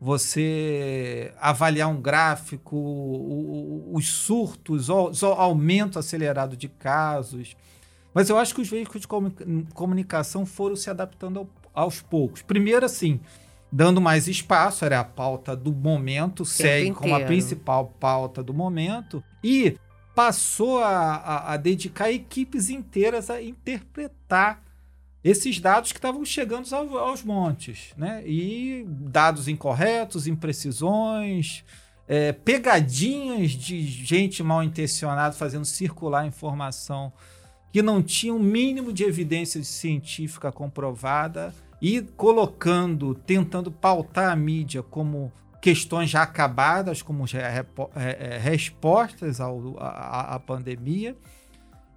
[0.00, 2.74] você avaliar um gráfico,
[3.92, 7.54] os surtos, o, aumento acelerado de casos.
[8.14, 9.08] Mas eu acho que os veículos de
[9.74, 12.40] comunicação foram se adaptando ao, aos poucos.
[12.40, 13.20] Primeiro, assim,
[13.70, 19.22] dando mais espaço, era a pauta do momento, segue como a principal pauta do momento,
[19.44, 19.76] e
[20.14, 24.62] passou a, a, a dedicar equipes inteiras a interpretar
[25.22, 28.22] esses dados que estavam chegando aos, aos montes, né?
[28.26, 31.64] E dados incorretos, imprecisões,
[32.08, 37.12] é, pegadinhas de gente mal intencionada fazendo circular informação
[37.72, 44.82] que não tinha um mínimo de evidência científica comprovada e colocando, tentando pautar a mídia
[44.82, 47.24] como questões já acabadas, como
[47.94, 51.16] é, respostas à pandemia.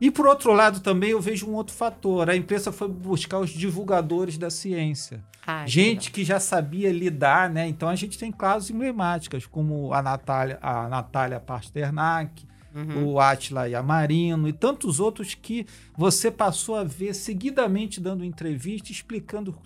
[0.03, 2.29] E por outro lado também eu vejo um outro fator.
[2.29, 5.23] A imprensa foi buscar os divulgadores da ciência.
[5.47, 7.69] Ai, gente que já sabia lidar, né?
[7.69, 13.13] Então a gente tem casos emblemáticos, como a Natália, a Natália Pasternak, uhum.
[13.13, 15.65] o Atila Yamarino e tantos outros que
[15.97, 19.57] você passou a ver seguidamente dando entrevista, explicando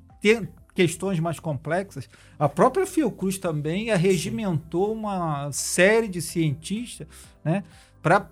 [0.76, 2.08] questões mais complexas.
[2.38, 7.08] A própria Fiocruz também arregimentou uma série de cientistas
[7.44, 7.64] né,
[8.04, 8.30] para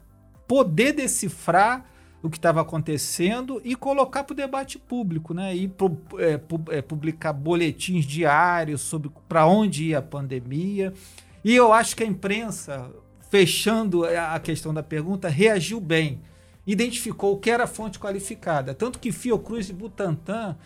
[0.47, 1.94] poder decifrar
[2.25, 5.55] o que estava acontecendo e colocar para o debate público, né?
[5.55, 10.91] E pro, é, pu, é, publicar boletins diários sobre para onde ia a pandemia.
[11.43, 12.89] E eu acho que a imprensa,
[13.29, 16.19] fechando a questão da pergunta, reagiu bem.
[16.65, 18.73] Identificou o que era fonte qualificada.
[18.73, 20.57] Tanto que Fiocruz e Butantan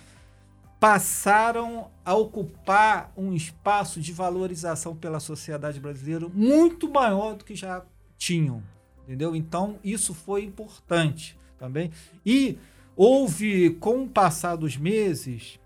[0.80, 7.84] passaram a ocupar um espaço de valorização pela sociedade brasileira muito maior do que já
[8.17, 8.63] tinham.
[9.04, 9.36] Entendeu?
[9.36, 11.91] Então, isso foi importante também.
[12.26, 12.58] E
[12.95, 15.60] houve, com o passar dos meses,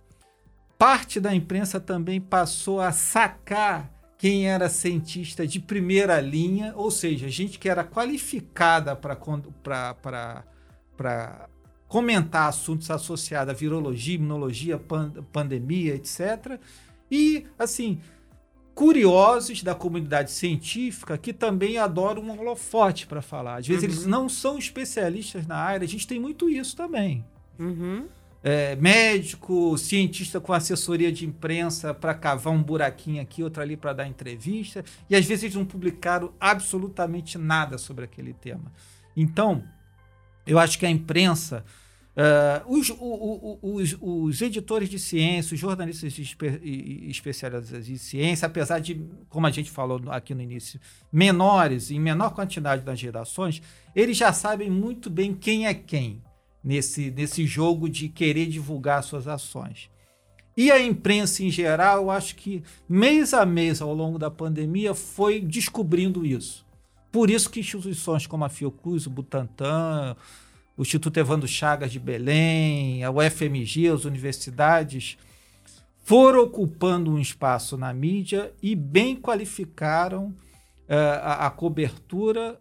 [0.78, 7.30] parte da imprensa também passou a sacar quem era cientista de primeira linha, ou seja,
[7.30, 9.18] gente que era qualificada para
[11.88, 16.58] comentar assuntos associados à virologia, imunologia, pan, pandemia, etc.
[17.12, 18.00] E, assim,
[18.74, 23.58] curiosos da comunidade científica que também adoram um holofote para falar.
[23.58, 23.90] Às vezes uhum.
[23.90, 27.24] eles não são especialistas na área, a gente tem muito isso também.
[27.60, 28.08] Uhum.
[28.44, 33.94] É, médico, cientista com assessoria de imprensa para cavar um buraquinho aqui, outro ali para
[33.94, 38.70] dar entrevista, e às vezes eles não publicaram absolutamente nada sobre aquele tema.
[39.16, 39.64] Então,
[40.46, 41.64] eu acho que a imprensa
[42.16, 46.46] Uh, os, o, o, os, os, editores de ciência, os jornalistas espe
[47.10, 50.80] especializados em ciência, apesar de, como a gente falou aqui no início,
[51.12, 53.64] menores, em menor quantidade das redações,
[53.96, 56.22] eles já sabem muito bem quem é quem
[56.64, 59.90] nesse, nesse jogo de querer divulgar suas ações.
[60.56, 64.94] E a imprensa em geral, eu acho que mês a mês ao longo da pandemia
[64.94, 66.64] foi descobrindo isso.
[67.12, 70.16] Por isso que instituições como a Fiocruz, o Butantan,
[70.78, 75.18] o Instituto Evandro Chagas de Belém, a UFMG, as universidades,
[76.04, 82.60] foram ocupando um espaço na mídia e bem qualificaram uh, a, a, cobertura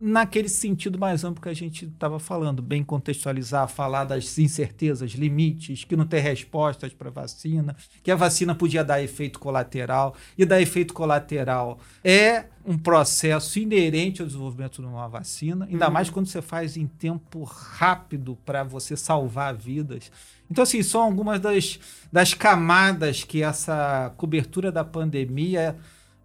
[0.00, 5.84] naquele sentido mais amplo que a gente estava falando, bem contextualizar, falar das incertezas, limites,
[5.84, 10.44] que não tem respostas para a vacina, que a vacina podia dar efeito colateral, e
[10.44, 15.92] dar efeito colateral é um processo inerente ao desenvolvimento de uma vacina, ainda uhum.
[15.92, 20.10] mais quando você faz em tempo rápido para você salvar vidas.
[20.50, 21.78] Então, assim, são algumas das,
[22.12, 25.76] das camadas que essa cobertura da pandemia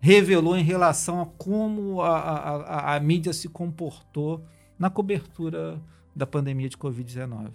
[0.01, 4.43] revelou em relação a como a, a, a, mídia se comportou
[4.77, 5.79] na cobertura
[6.15, 7.51] da pandemia de Covid-19.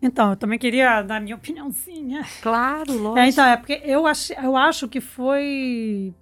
[0.00, 2.22] Então, eu também queria dar minha opiniãozinha.
[2.42, 3.18] Claro, lógico.
[3.18, 6.14] É, então, é porque eu, ach, eu acho que foi.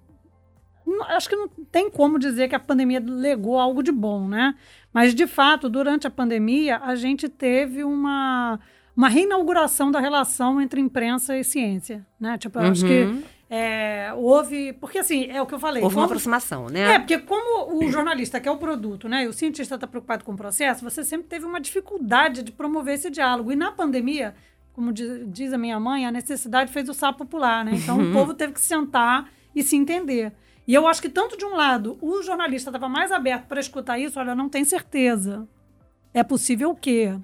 [1.09, 4.55] Acho que não tem como dizer que a pandemia legou algo de bom, né?
[4.93, 8.59] Mas, de fato, durante a pandemia, a gente teve uma,
[8.95, 12.37] uma reinauguração da relação entre imprensa e ciência, né?
[12.37, 12.71] Tipo, eu uhum.
[12.71, 13.23] acho que uhum.
[13.49, 14.73] É, houve.
[14.73, 15.83] Porque assim, é o que eu falei.
[15.83, 16.95] Houve como, uma aproximação, né?
[16.95, 19.23] É, porque como o jornalista quer o produto, né?
[19.23, 22.95] E o cientista está preocupado com o processo, você sempre teve uma dificuldade de promover
[22.95, 23.51] esse diálogo.
[23.51, 24.35] E na pandemia,
[24.73, 27.73] como diz, diz a minha mãe, a necessidade fez o sapo popular, né?
[27.75, 30.33] Então o povo teve que sentar e se entender.
[30.67, 33.99] E eu acho que tanto de um lado o jornalista estava mais aberto para escutar
[33.99, 35.47] isso, olha, não tem certeza.
[36.13, 37.15] é possível o quê?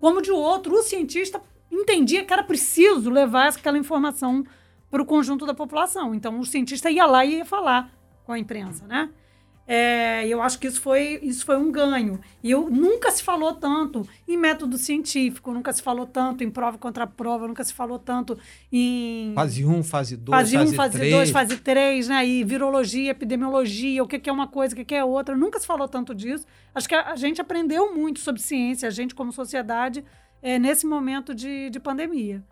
[0.00, 4.44] Como de outro, o cientista entendia que era preciso levar aquela informação
[4.90, 6.14] para o conjunto da população.
[6.14, 7.90] Então, o cientista ia lá e ia falar
[8.24, 9.10] com a imprensa, né?
[9.68, 12.20] É, eu acho que isso foi, isso foi um ganho.
[12.40, 16.78] E eu, nunca se falou tanto em método científico, nunca se falou tanto em prova
[16.78, 18.38] contra prova, nunca se falou tanto
[18.70, 19.32] em.
[19.34, 21.12] Fase 1, fase 2, fase 1, fase, fase 3.
[21.12, 22.26] 2, fase 3, né?
[22.26, 25.36] E virologia, epidemiologia, o que, que é uma coisa, o que, que é outra.
[25.36, 26.46] Nunca se falou tanto disso.
[26.72, 30.04] Acho que a, a gente aprendeu muito sobre ciência, a gente, como sociedade,
[30.40, 32.44] é, nesse momento de, de pandemia.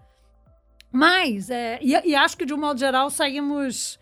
[0.94, 3.98] Mas, é, e, e acho que, de um modo geral, saímos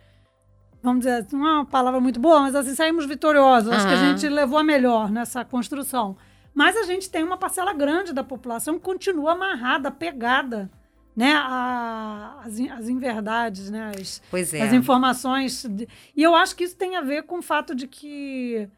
[0.83, 3.73] vamos dizer, não é uma palavra muito boa, mas assim, saímos vitoriosos.
[3.73, 6.17] Acho que a gente levou a melhor nessa construção.
[6.53, 10.69] Mas a gente tem uma parcela grande da população que continua amarrada, pegada,
[11.17, 14.21] né, a- as, as inverdades, né, as,
[14.53, 14.63] é.
[14.63, 15.65] as informações.
[15.71, 18.69] de- E eu acho que isso tem a ver com o fato de que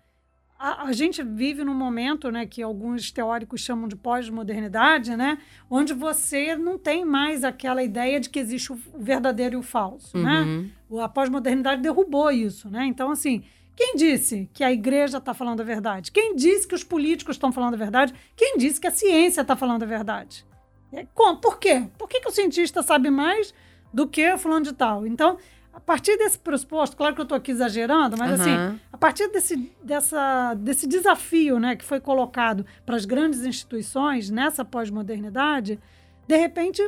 [0.68, 5.38] a, a gente vive num momento, né, que alguns teóricos chamam de pós-modernidade, né,
[5.70, 10.16] onde você não tem mais aquela ideia de que existe o verdadeiro e o falso,
[10.18, 10.40] né?
[10.40, 10.70] Uhum.
[10.90, 12.85] O- A pós-modernidade derrubou isso, né?
[12.87, 13.42] Então, assim,
[13.77, 16.12] quem disse que a igreja está falando a verdade?
[16.12, 18.14] Quem disse que os políticos estão falando a verdade?
[18.37, 20.44] Quem disse que a ciência está falando a verdade?
[20.92, 21.38] É, como?
[21.40, 21.88] Por quê?
[21.98, 23.53] Por que, que o cientista sabe mais
[23.92, 25.05] do que o fulano de tal?
[25.07, 25.37] Então,
[25.74, 28.80] a partir desse pressuposto, claro que eu estou aqui exagerando, mas assim, Aham.
[28.92, 34.64] a partir desse, dessa, desse desafio né, que foi colocado para as grandes instituições nessa
[34.64, 35.78] pós-modernidade,
[36.26, 36.80] de repente,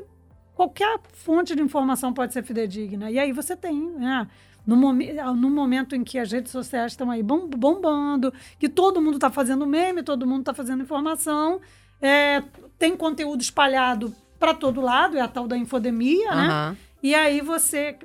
[0.54, 3.10] qualquer fonte de informação pode ser fidedigna.
[3.10, 4.26] E aí você tem, né?
[4.66, 9.00] No, momen- no momento em que as redes sociais estão aí bom- bombando, que todo
[9.00, 11.60] mundo está fazendo meme, todo mundo está fazendo informação,
[12.00, 12.42] é,
[12.78, 16.48] tem conteúdo espalhado para todo lado, é a tal da infodemia, né?
[16.48, 16.76] Aham.
[17.02, 17.96] E aí você,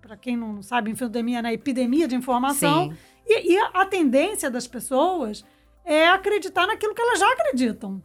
[0.00, 1.52] para quem não sabe, infodemia, né?
[1.52, 2.92] Epidemia de informação.
[3.26, 5.44] E, e a, tendência das pessoas
[5.84, 8.02] é acreditar naquilo que elas já acreditam.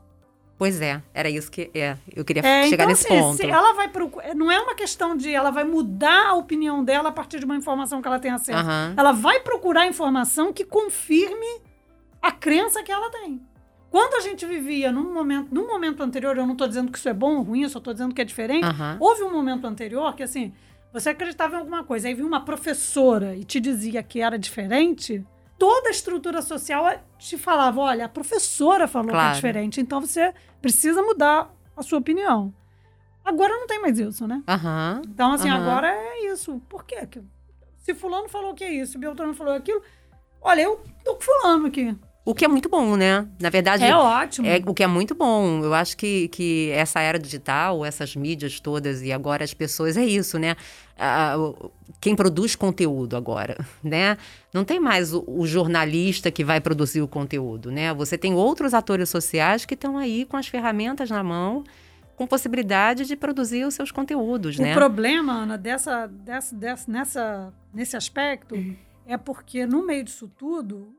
[0.57, 3.43] Pois é, era isso que é, eu queria É, chegar então, nesse assim, ponto.
[3.43, 3.89] ela vai
[4.35, 7.55] não é uma questão de ela vai mudar a opinião dela a partir de uma
[7.55, 8.59] informação que ela tem acesso.
[8.59, 8.93] Aham.
[8.95, 11.61] Ela vai procurar informação que confirme
[12.21, 13.41] a crença que ela tem.
[13.89, 17.09] Quando a gente vivia num momento, num momento anterior, eu não estou dizendo que isso
[17.09, 18.63] é bom ou ruim, eu só estou dizendo que é diferente.
[18.63, 18.97] Aham.
[19.01, 20.53] Houve um momento anterior que, assim,
[20.93, 25.25] você acreditava em alguma coisa, aí vinha uma professora e te dizia que era diferente,
[25.57, 26.85] toda a estrutura social
[27.17, 29.35] te falava: olha, a professora falou que é Claro.
[29.35, 32.53] diferente, então você precisa mudar a sua opinião.
[33.23, 34.41] Agora não tem mais isso, né?
[34.47, 35.01] Aham.
[35.07, 35.61] Então, assim, Aham.
[35.61, 36.59] agora é isso.
[36.67, 37.05] Por quê?
[37.05, 37.21] Que-
[37.77, 39.81] Se fulano falou que é isso, se Beltrano falou aquilo,
[40.41, 41.95] olha, eu tô com fulano aqui.
[42.23, 43.27] O que é muito bom, né?
[43.39, 44.47] Na verdade, É ótimo.
[44.47, 45.63] É, o que é muito bom.
[45.63, 50.05] Eu acho que, que essa era digital, essas mídias todas e agora as pessoas, é
[50.05, 50.55] isso, né?
[50.97, 54.17] Ah, o- quem produz conteúdo agora, né?
[54.53, 57.91] Não tem mais o, o jornalista que vai produzir o conteúdo, né?
[57.95, 61.63] Você tem outros atores sociais que estão aí com as ferramentas na mão,
[62.15, 64.75] com possibilidade de produzir os seus conteúdos, O né?
[64.75, 68.75] problema, Ana, dessa, dessa, dessa, nessa, nesse aspecto Uhum.
[69.07, 70.93] é porque no meio disso tudo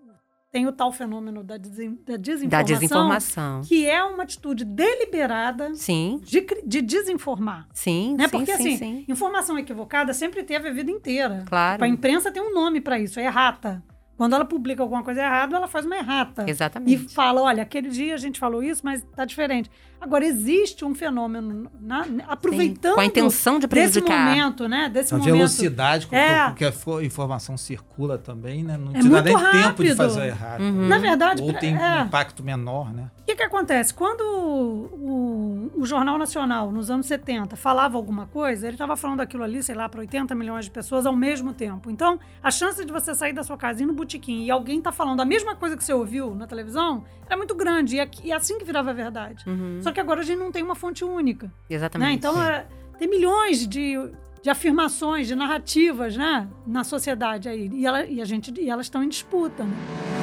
[0.52, 1.64] tem o tal fenômeno da, da
[2.06, 3.60] Da desinformação, desinformação.
[3.62, 7.66] que é uma atitude deliberada Sim, de, de desinformar.
[7.72, 8.24] sim, Né?
[8.24, 9.04] sim, Porque, sim, assim, sim.
[9.08, 11.44] informação equivocada sempre teve a vida inteira.
[11.48, 11.76] Claro.
[11.76, 13.82] Tipo, a imprensa tem um nome para isso, é errata.
[14.14, 16.44] Quando ela publica alguma coisa errada, ela faz uma errata.
[16.46, 17.08] E Exatamente.
[17.14, 19.70] fala, olha, aquele dia a gente falou isso, mas tá diferente.
[20.02, 24.26] Agora, existe um fenômeno, na- aproveitando Com a intenção de desse prejudicar.
[24.30, 24.88] momento, né?
[24.88, 25.32] Desse A momento.
[25.32, 26.52] velocidade com, É.
[26.56, 28.76] que a fo- informação circula também, né?
[28.76, 29.96] Não É te dá nem tempo de rápido.
[29.96, 30.60] fazer errado.
[30.60, 30.88] Uhum.
[30.88, 32.02] Na verdade, Ou tem é.
[32.02, 33.10] um impacto menor, né?
[33.20, 33.94] O que, que acontece?
[33.94, 34.20] Quando
[34.90, 39.62] o, o Jornal Nacional, nos anos 70, falava alguma coisa, ele estava falando aquilo ali,
[39.62, 41.90] sei lá, para 80 milhões de pessoas ao mesmo tempo.
[41.90, 44.80] Então, a chance de você sair da sua casa e ir no botequim e alguém
[44.82, 47.96] tá falando a mesma coisa que você ouviu na televisão era muito grande.
[47.96, 49.44] E é, e é assim que virava a verdade.
[49.48, 49.78] Uhum.
[49.80, 51.52] Só que agora a gente não tem uma fonte única.
[51.68, 52.08] Exatamente.
[52.08, 52.14] Né?
[52.14, 52.66] Então, é,
[52.98, 53.94] tem milhões de,
[54.42, 56.48] de afirmações, de narrativas né?
[56.66, 57.70] na sociedade aí.
[57.72, 59.64] E, ela, e, a gente, e elas estão em disputa.
[59.64, 60.21] Né?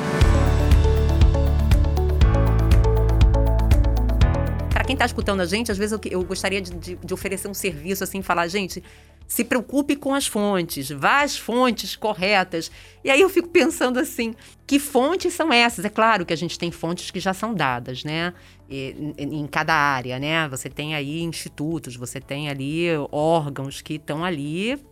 [4.90, 7.54] Quem está escutando a gente, às vezes eu, eu gostaria de, de- de oferecer um
[7.54, 8.84] serviço assim, falar, gente,
[9.28, 12.72] se preocupe com as fontes, vá às fontes corretas.
[13.04, 14.34] E aí eu fico pensando assim,
[14.66, 15.86] que fontes são essas?
[15.86, 18.34] É claro que a gente tem fontes que já são dadas, né?
[18.68, 20.50] Em, em cada área, né?
[20.50, 24.84] Você tem aí institutos, você tem ali órgãos que estão ali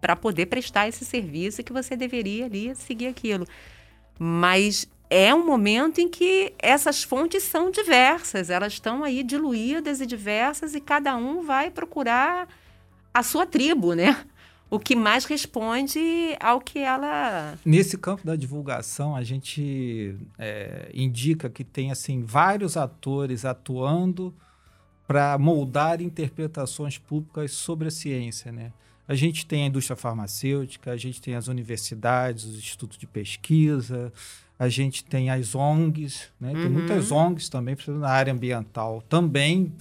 [0.00, 3.44] para poder prestar esse serviço e que você deveria ali seguir aquilo.
[4.16, 4.86] Mas
[5.16, 10.74] é um momento em que essas fontes são diversas, elas estão aí diluídas e diversas
[10.74, 12.48] e cada um vai procurar
[13.12, 14.26] a sua tribo, né?
[14.68, 16.00] o que mais responde
[16.40, 17.56] ao que ela.
[17.64, 24.34] Nesse campo da divulgação, a gente é, indica que tem assim vários atores atuando
[25.06, 28.72] para moldar interpretações públicas sobre a ciência, né?
[29.06, 34.12] A gente tem a indústria farmacêutica, a gente tem as universidades, os institutos de pesquisa,
[34.64, 36.52] a gente tem as ONGs, né?
[36.52, 36.70] Tem uhum.
[36.70, 39.72] muitas ONGs também, na área ambiental, também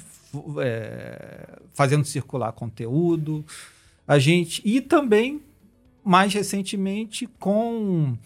[0.60, 3.46] é, fazendo circular conteúdo.
[4.08, 5.42] A gente e também
[6.04, 8.18] mais recentemente com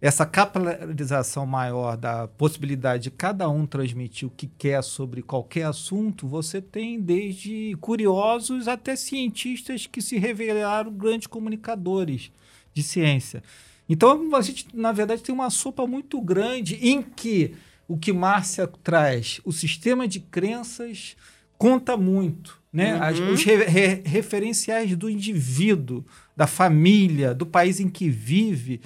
[0.00, 6.28] essa capilarização maior da possibilidade de cada um transmitir o que quer sobre qualquer assunto,
[6.28, 12.30] você tem desde curiosos até cientistas que se revelaram grandes comunicadores
[12.72, 13.42] de ciência.
[13.88, 17.54] Então, a gente, na verdade, tem uma sopa muito grande em que
[17.86, 21.16] o que Márcia traz, o sistema de crenças,
[21.58, 22.62] conta muito.
[22.72, 22.94] Né?
[22.94, 23.02] Uhum.
[23.02, 26.04] As, os re, re, referenciais do indivíduo,
[26.36, 28.80] da família, do país em que vive,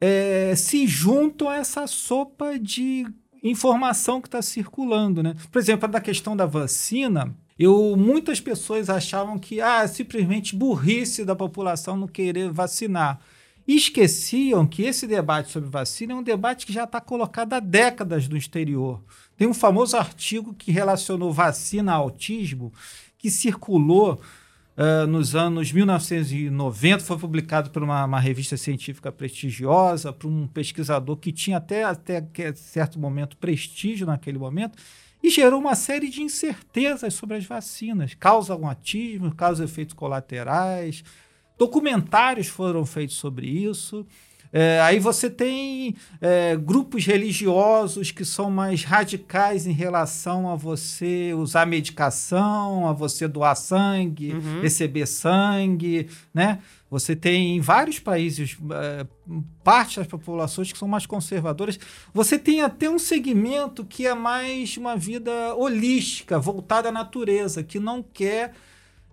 [0.00, 3.06] é, se juntam a essa sopa de
[3.42, 5.22] informação que está circulando.
[5.22, 5.34] Né?
[5.52, 11.36] Por exemplo, da questão da vacina, eu, muitas pessoas achavam que ah, simplesmente burrice da
[11.36, 13.20] população não querer vacinar.
[13.66, 18.28] Esqueciam que esse debate sobre vacina é um debate que já está colocado há décadas
[18.28, 19.02] no exterior.
[19.36, 22.72] Tem um famoso artigo que relacionou vacina a autismo,
[23.16, 24.20] que circulou
[24.76, 31.16] uh, nos anos 1990, foi publicado por uma, uma revista científica prestigiosa, por um pesquisador
[31.16, 32.22] que tinha até, até
[32.54, 34.76] certo momento prestígio naquele momento,
[35.22, 38.12] e gerou uma série de incertezas sobre as vacinas.
[38.12, 41.02] Causam autismo, causam efeitos colaterais,
[41.58, 44.06] Documentários foram feitos sobre isso.
[44.56, 51.34] É, aí você tem é, grupos religiosos que são mais radicais em relação a você
[51.34, 54.60] usar medicação, a você doar sangue, uhum.
[54.60, 56.60] receber sangue, né?
[56.88, 59.04] Você tem em vários países é,
[59.64, 61.76] parte das populações que são mais conservadoras.
[62.12, 67.80] Você tem até um segmento que é mais uma vida holística, voltada à natureza, que
[67.80, 68.54] não quer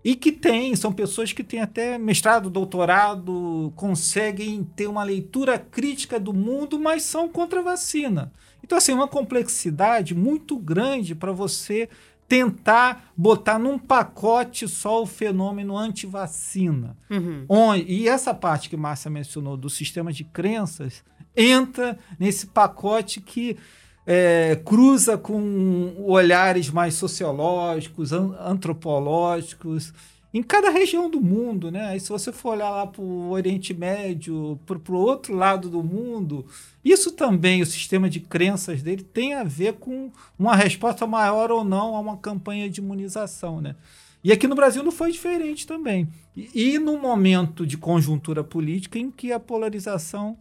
[0.03, 6.19] e que tem, são pessoas que têm até mestrado, doutorado, conseguem ter uma leitura crítica
[6.19, 8.31] do mundo, mas são contra a vacina.
[8.63, 11.87] Então, assim, uma complexidade muito grande para você
[12.27, 16.95] tentar botar num pacote só o fenômeno anti-vacina.
[17.09, 17.45] Uhum.
[17.85, 21.03] E essa parte que Márcia mencionou do sistema de crenças
[21.35, 23.57] entra nesse pacote que
[24.05, 29.93] é, cruza com olhares mais sociológicos, an antropológicos,
[30.33, 31.95] em cada região do mundo, né?
[31.95, 35.83] E se você for olhar lá para o Oriente Médio, para o outro lado do
[35.83, 36.45] mundo,
[36.85, 41.65] isso também, o sistema de crenças dele tem a ver com uma resposta maior ou
[41.65, 43.75] não a uma campanha de imunização, né?
[44.23, 46.07] E aqui no Brasil não foi diferente também.
[46.35, 50.37] E, e no momento de conjuntura política em que a polarização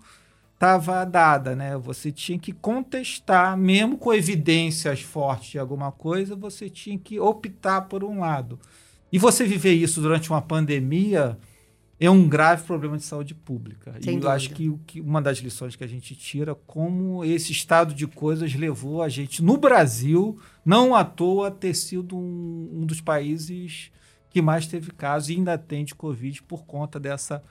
[0.61, 1.75] estava dada, né?
[1.79, 7.81] Você tinha que contestar, mesmo com evidências fortes de alguma coisa, você tinha que optar
[7.83, 8.61] por um lado.
[9.11, 11.39] E você viver isso durante uma pandemia
[11.99, 13.93] é um grave problema de saúde pública.
[14.03, 14.33] Sem e eu dúvida.
[14.33, 18.55] acho que, que uma das lições que a gente tira como esse estado de coisas
[18.55, 23.91] levou a gente, no Brasil, não à toa, a ter sido um, um dos países
[24.29, 27.43] que mais teve casos e ainda tem de Covid por conta dessa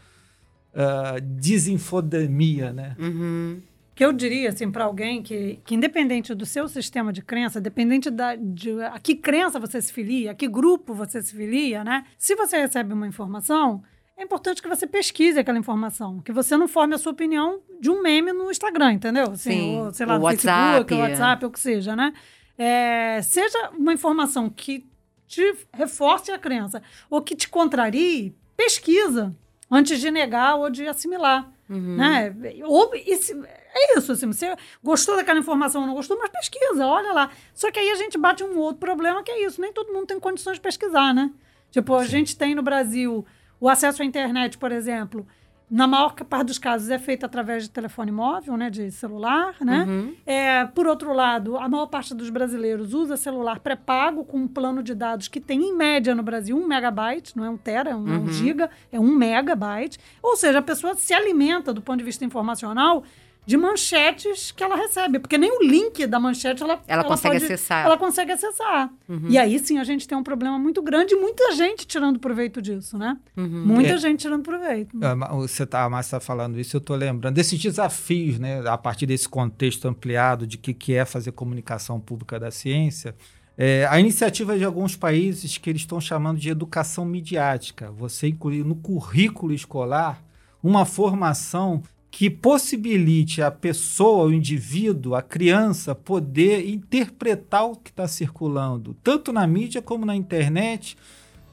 [0.74, 2.96] uh, desinfodemia, né?
[3.00, 3.62] Uhum.
[3.96, 8.10] Que eu diria, assim, para alguém que, que, independente do seu sistema de crença, dependente
[8.10, 12.06] da, de a que crença você se filia, a que grupo você se filia, né?
[12.18, 13.84] Se você recebe uma informação,
[14.16, 17.90] é importante que você pesquise aquela informação, que você não forme a sua opinião de
[17.90, 19.32] um meme no Instagram, entendeu?
[19.32, 21.96] Assim, Sim, ou, sei lá, o no WhatsApp, Facebook, o WhatsApp, ou o que seja,
[21.96, 22.14] né?
[22.58, 24.86] É, seja uma informação que
[25.28, 29.36] te reforce a crença ou que te contrarie, pesquisa
[29.70, 31.52] antes de negar ou de assimilar.
[31.70, 31.96] Uhum.
[31.98, 32.36] Né?
[32.64, 37.14] Ou, esse, é isso, assim, você gostou daquela informação ou não gostou, mas pesquisa, olha
[37.14, 37.30] lá.
[37.54, 40.08] Só que aí a gente bate um outro problema que é isso, nem todo mundo
[40.08, 41.32] tem condições de pesquisar, né?
[41.72, 43.26] Tipo, a gente tem no Brasil
[43.60, 45.28] o acesso à internet, por exemplo,
[45.70, 49.86] na maior parte dos casos, é feito através de telefone móvel, né, de celular, né?
[49.88, 50.16] Uhum.
[50.26, 54.82] É, por outro lado, a maior parte dos brasileiros usa celular pré-pago com um plano
[54.82, 57.96] de dados que tem, em média, no Brasil, um megabyte, não é um tera, é
[57.96, 58.24] um, uhum.
[58.24, 60.00] um giga, é um megabyte.
[60.24, 63.04] Ou seja, a pessoa se alimenta, do ponto de vista informacional,
[63.50, 67.40] de manchetes que ela recebe, porque nem o link da manchete ela, ela, ela consegue
[67.40, 67.84] pode, acessar.
[67.84, 68.94] Ela consegue acessar.
[69.10, 69.26] Uhum.
[69.28, 72.62] E aí sim a gente tem um problema muito grande e muita gente tirando proveito
[72.62, 73.18] disso, né?
[73.36, 73.66] Uhum.
[73.66, 74.96] Muita é, gente tirando proveito.
[75.04, 78.62] É, você tá, a Márcia está falando isso, eu estou lembrando desses desafios, né?
[78.68, 83.16] A partir desse contexto ampliado de que, que é fazer comunicação pública da ciência.
[83.58, 88.64] É, a iniciativa de alguns países que eles estão chamando de educação midiática, você incluir
[88.64, 90.24] no currículo escolar
[90.62, 91.82] uma formação
[92.12, 99.32] que possibilite a pessoa, o indivíduo, a criança poder interpretar o que está circulando, tanto
[99.32, 100.98] na mídia como na internet,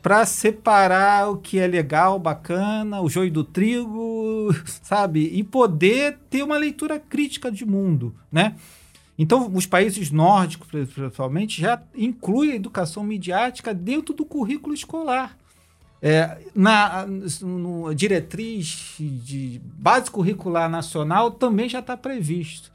[0.02, 5.30] para separar o que é legal, bacana, o joio do trigo, sabe?
[5.34, 8.54] E poder ter uma leitura crítica de mundo, né?
[9.18, 15.36] Então, os países nórdicos, principalmente, já incluem a educação midiática dentro do currículo escolar.
[16.09, 17.04] É, na
[17.42, 22.70] no, diretriz de base curricular nacional também já está previsto.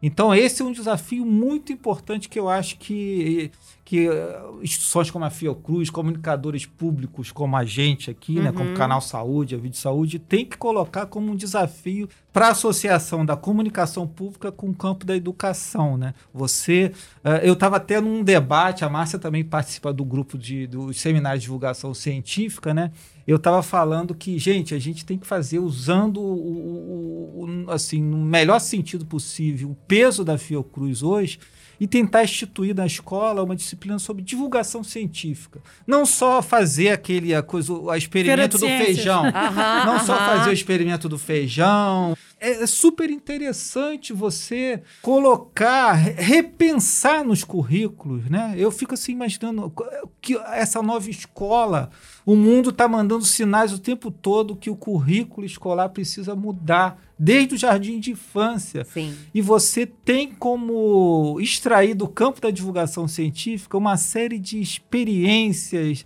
[0.00, 3.50] Então, esse é um desafio muito importante que eu acho que
[3.88, 8.42] que uh, instituições como a Fiocruz, comunicadores públicos como a gente aqui, uhum.
[8.42, 8.74] né, como o uhum.
[8.74, 13.34] Canal Saúde, a Vídeo Saúde, tem que colocar como um desafio para a associação da
[13.34, 15.96] comunicação pública com o campo da educação.
[15.96, 16.12] Né?
[16.34, 16.92] Você,
[17.24, 21.40] uh, eu estava até num debate, a Márcia também participa do grupo de, dos seminários
[21.40, 22.90] de divulgação científica, né?
[23.26, 28.02] eu estava falando que, gente, a gente tem que fazer usando o, o, o, assim,
[28.02, 31.38] no melhor sentido possível, o peso da Fiocruz hoje,
[31.80, 35.60] e tentar instituir na escola uma disciplina sobre divulgação científica.
[35.86, 39.24] Não só fazer aquele a coisa, o experimento do feijão.
[39.34, 40.04] Aham, não aham.
[40.04, 42.16] só fazer o experimento do feijão.
[42.40, 48.54] É, é super interessante você colocar, repensar nos currículos, né?
[48.56, 49.72] Eu fico assim imaginando
[50.20, 51.90] que essa nova escola,
[52.28, 57.54] o mundo está mandando sinais o tempo todo que o currículo escolar precisa mudar desde
[57.54, 58.84] o jardim de infância.
[58.84, 59.16] Sim.
[59.32, 66.04] E você tem como extrair do campo da divulgação científica uma série de experiências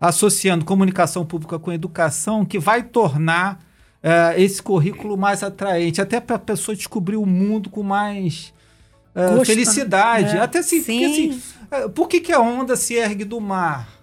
[0.00, 3.60] associando comunicação pública com educação que vai tornar
[4.02, 8.52] uh, esse currículo mais atraente, até para a pessoa descobrir o mundo com mais
[9.14, 10.36] uh, felicidade.
[10.36, 10.40] É.
[10.40, 10.98] Até assim, Sim.
[10.98, 13.93] porque assim, uh, por que, que a onda se ergue do mar?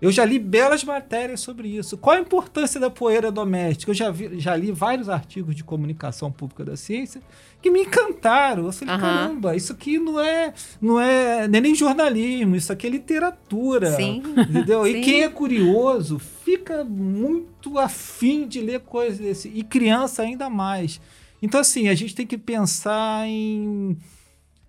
[0.00, 1.96] Eu já li belas matérias sobre isso.
[1.96, 3.90] Qual a importância da poeira doméstica?
[3.90, 7.22] Eu já, vi, já li vários artigos de comunicação pública da ciência
[7.62, 8.66] que me encantaram.
[8.66, 9.00] Eu falei, uhum.
[9.00, 13.92] caramba, isso aqui não é, não é, nem jornalismo, isso aqui é literatura.
[13.92, 14.22] Sim.
[14.36, 14.84] Entendeu?
[14.84, 14.90] Sim.
[14.90, 19.48] E quem é curioso fica muito afim de ler coisas desse.
[19.48, 21.00] E criança ainda mais.
[21.40, 23.96] Então, assim, a gente tem que pensar em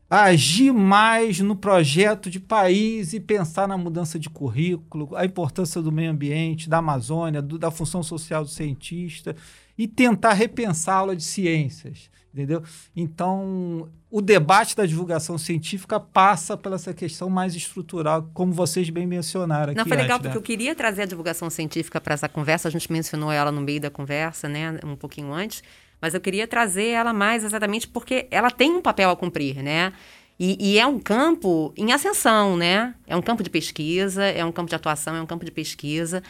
[0.10, 5.92] agir mais no projeto de país e pensar na mudança de currículo, a importância do
[5.92, 9.36] meio ambiente, da Amazônia, do, da função social do cientista
[9.78, 12.64] e tentar repensar a aula de ciências, entendeu?
[12.96, 19.06] Então, o debate da divulgação científica passa pela essa questão mais estrutural, como vocês bem
[19.06, 19.78] mencionaram aqui.
[19.78, 20.38] Não, foi legal, antes, porque né?
[20.38, 23.82] eu queria trazer a divulgação científica para essa conversa, a gente mencionou ela no meio
[23.82, 25.62] da conversa, né, um pouquinho antes,
[26.02, 29.94] mas eu queria trazer ela mais exatamente porque ela tem um papel a cumprir, né?
[30.40, 32.94] E, e, é um campo em ascensão, né?
[33.08, 36.22] É um campo de pesquisa, é um campo de atuação, é um campo de pesquisa.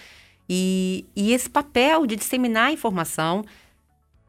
[0.50, 3.44] E, e esse papel de disseminar informação,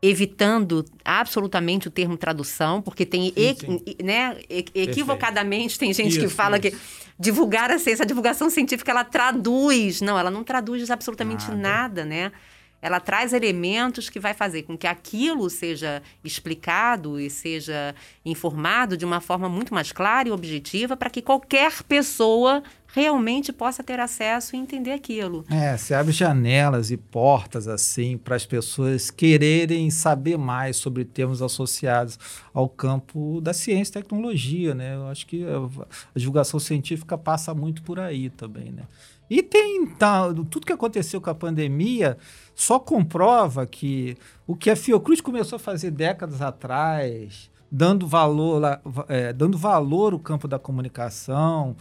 [0.03, 3.97] evitando absolutamente o termo tradução, porque tem, sim, sim.
[4.03, 4.37] né,
[4.75, 6.77] equivocadamente, tem gente isso, que fala isso.
[6.77, 6.77] que
[7.17, 10.01] divulgar a ciência, a divulgação científica, ela traduz.
[10.01, 12.33] Não, ela não traduz absolutamente nada, nada né?
[12.81, 19.05] Ela traz elementos que vai fazer com que aquilo seja explicado e seja informado de
[19.05, 24.57] uma forma muito mais clara e objetiva para que qualquer pessoa realmente possa ter acesso
[24.57, 25.45] e entender aquilo.
[25.51, 31.43] É, você abre janelas e portas assim para as pessoas quererem saber mais sobre termos
[31.43, 32.19] associados
[32.53, 34.97] ao campo da ciência e tecnologia, né?
[34.97, 38.85] Eu acho que a divulgação científica passa muito por aí também, né?
[39.31, 42.17] E tem tá, tudo que aconteceu com a pandemia
[42.55, 44.17] só comprova que
[44.47, 48.63] o que a Fiocruz começou a fazer décadas atrás, dando valor,
[49.07, 51.77] é, dando valor ao campo da comunicação,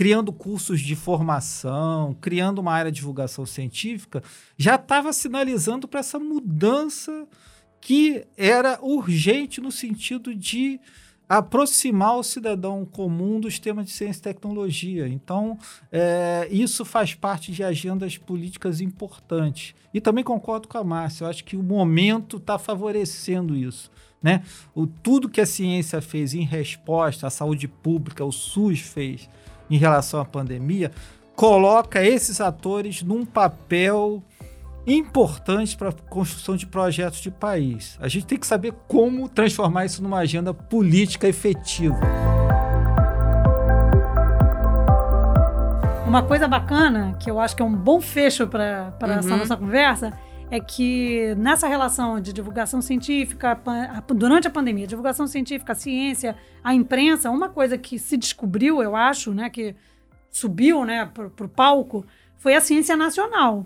[0.00, 4.22] criando cursos de formação, criando uma área de divulgação científica,
[4.56, 7.28] já estava sinalizando para essa mudança
[7.82, 10.80] que era urgente no sentido de
[11.28, 15.06] aproximar o cidadão comum dos temas de ciência e tecnologia.
[15.06, 15.58] Então,
[15.92, 19.74] é, isso faz parte de agendas políticas importantes.
[19.92, 23.90] E também concordo com a Márcia, eu acho que o momento está favorecendo isso.
[24.22, 24.44] Né?
[24.74, 29.28] O, tudo que a ciência fez em resposta à saúde pública, o SUS fez
[29.70, 30.90] em relação à pandemia,
[31.36, 34.22] coloca esses atores num papel
[34.86, 37.96] importantes para a construção de projetos de país.
[38.00, 41.98] A gente tem que saber como transformar isso numa agenda política efetiva.
[46.06, 49.10] Uma coisa bacana, que eu acho que é um bom fecho para uhum.
[49.12, 50.12] essa nossa conversa,
[50.50, 53.58] é que nessa relação de divulgação científica,
[54.08, 58.96] durante a pandemia, divulgação científica, a ciência, a imprensa, uma coisa que se descobriu, eu
[58.96, 59.76] acho, né, que
[60.30, 62.04] subiu né, para o palco,
[62.36, 63.64] foi a ciência nacional.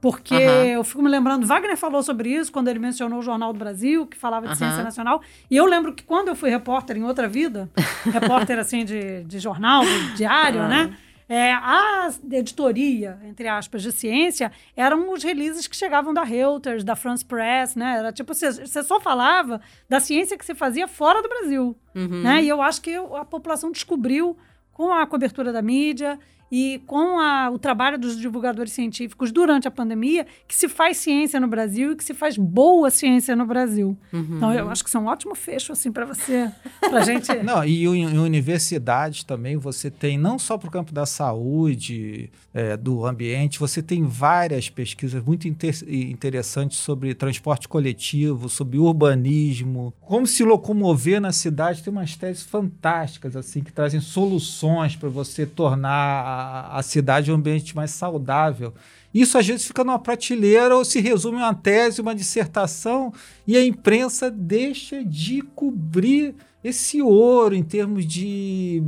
[0.00, 0.64] Porque uhum.
[0.64, 4.06] eu fico me lembrando, Wagner falou sobre isso quando ele mencionou o Jornal do Brasil,
[4.06, 4.58] que falava de uhum.
[4.58, 5.20] ciência nacional.
[5.50, 7.68] E eu lembro que quando eu fui repórter em outra vida,
[8.10, 10.68] repórter assim de, de jornal, de diário, uhum.
[10.68, 10.96] né?
[11.32, 16.96] É, a editoria, entre aspas, de ciência, eram os releases que chegavam da Reuters, da
[16.96, 17.98] France Press, né?
[17.98, 22.22] Era tipo, você, você só falava da ciência que se fazia fora do Brasil, uhum.
[22.22, 22.42] né?
[22.42, 24.36] E eu acho que a população descobriu
[24.72, 26.18] com a cobertura da mídia
[26.50, 31.38] e com a, o trabalho dos divulgadores científicos durante a pandemia, que se faz ciência
[31.38, 33.96] no Brasil e que se faz boa ciência no Brasil.
[34.12, 34.36] Uhum.
[34.36, 37.32] Então, eu acho que isso é um ótimo fecho, assim, para você, para gente...
[37.42, 42.76] Não, e em universidades também você tem, não só para o campo da saúde, é,
[42.76, 50.26] do ambiente, você tem várias pesquisas muito inter interessantes sobre transporte coletivo, sobre urbanismo, como
[50.26, 51.82] se locomover na cidade.
[51.82, 56.39] Tem umas teses fantásticas, assim, que trazem soluções para você tornar
[56.72, 58.74] a, cidade um ambiente mais saudável.
[59.12, 63.12] Isso às vezes fica numa prateleira ou se resume em uma tese, uma dissertação,
[63.46, 68.82] e a imprensa deixa de cobrir esse ouro em termos de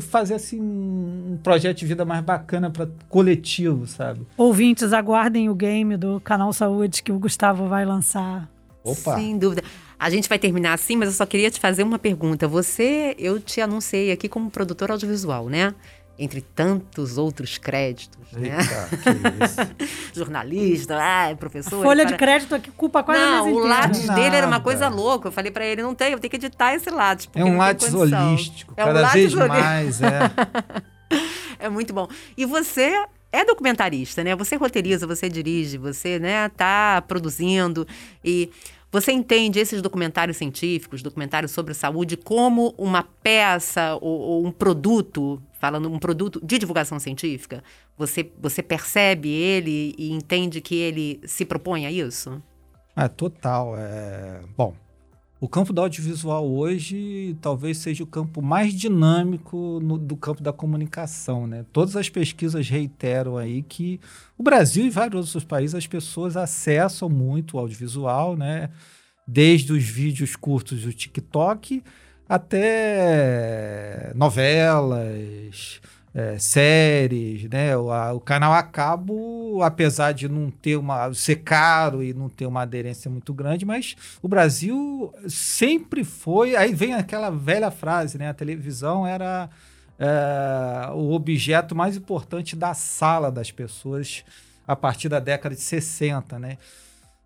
[0.00, 4.20] fazer assim um projeto de vida mais bacana para coletivo, sabe?
[4.36, 8.48] Ouvintes, aguardem o game do Canal Saúde que o Gustavo vai lançar.
[8.84, 9.16] Opa.
[9.16, 9.62] Sem dúvida.
[9.98, 12.48] A gente vai terminar assim, mas eu só queria te fazer uma pergunta.
[12.48, 15.74] Você, eu te anunciei aqui como produtor audiovisual, né?
[16.20, 18.58] Entre tantos outros créditos, né?
[18.58, 19.88] Eita, né?
[20.14, 21.80] Jornalista, ah, professor.
[21.80, 25.28] A folha de crédito aqui culpa quase Não, o lápis dele era uma coisa louca.
[25.28, 27.26] Eu falei para ele, não tem, eu tenho que editar esse lápis.
[27.34, 30.30] É um lápis holístico, é um cada vez mais, é.
[31.58, 32.06] é muito bom.
[32.36, 33.02] E você
[33.32, 34.36] é documentarista, né?
[34.36, 37.88] Você roteiriza, você dirige, você, né, tá produzindo
[38.22, 38.50] e
[38.92, 45.40] você entende esses documentários científicos, documentários sobre saúde, como uma peça ou, ou um produto
[45.60, 47.62] falando um produto de divulgação científica,
[47.96, 52.42] você, você percebe ele e entende que ele se propõe a isso?
[52.96, 53.74] É, total.
[53.76, 54.40] É...
[54.56, 54.74] Bom,
[55.38, 60.52] o campo do audiovisual hoje talvez seja o campo mais dinâmico no, do campo da
[60.52, 61.46] comunicação.
[61.46, 61.64] Né?
[61.72, 64.00] Todas as pesquisas reiteram aí que
[64.38, 68.70] o Brasil e vários outros países as pessoas acessam muito o audiovisual, né?
[69.26, 71.82] desde os vídeos curtos do TikTok
[72.30, 75.80] até novelas,
[76.14, 77.76] é, séries, né?
[77.76, 82.28] O, a, o, canal a cabo, apesar de não ter uma ser caro e não
[82.28, 86.54] ter uma aderência muito grande, mas o Brasil sempre foi.
[86.54, 88.28] Aí vem aquela velha frase, né?
[88.28, 89.50] A televisão era
[89.98, 94.24] é, o objeto mais importante da sala das pessoas
[94.68, 96.58] a partir da década de 60, né?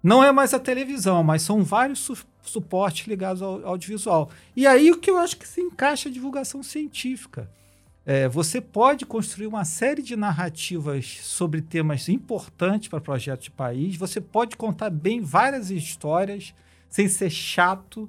[0.04, 4.30] Não é mais a televisão, mas são vários su suportes ligados ao, audiovisual.
[4.54, 7.50] E aí o que eu acho que se encaixa a divulgação científica.
[8.04, 13.96] É, você pode construir uma série de narrativas sobre temas importantes para projetos de país.
[13.96, 16.52] Você pode contar bem várias histórias
[16.90, 18.02] sem ser chato,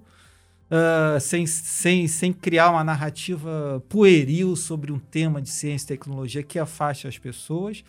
[0.70, 6.44] uh, sem, sem, sem criar uma narrativa pueril sobre um tema de ciência e tecnologia
[6.44, 7.86] que afaste as pessoas.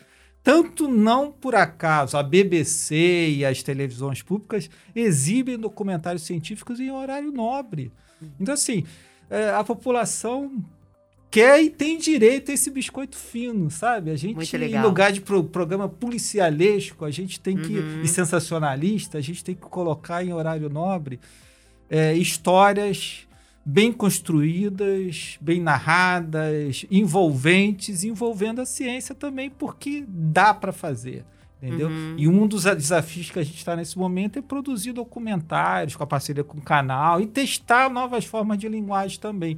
[0.47, 2.95] Tanto não por acaso a BBC
[3.31, 7.91] e as televisões públicas exibem documentários científicos em horário nobre.
[8.39, 8.85] Então, assim,
[9.29, 10.63] é, a população
[11.29, 14.09] quer e tem direito a esse biscoito fino, sabe?
[14.09, 17.79] A gente, em lugar de pro, programa policialesco, a gente tem que.
[17.79, 18.01] Uhum.
[18.03, 21.19] e sensacionalista, a gente tem que colocar em horário nobre
[21.89, 23.26] é, histórias
[23.69, 31.25] bem construídas, bem narradas, envolventes, envolvendo a ciência também, porque dá para fazer.
[31.61, 31.89] Entendeu?
[31.89, 32.15] Uhum.
[32.17, 36.07] E um dos desafios que a gente está nesse momento é produzir documentários com a
[36.07, 39.57] parceria com o canal e testar novas formas de linguagem também.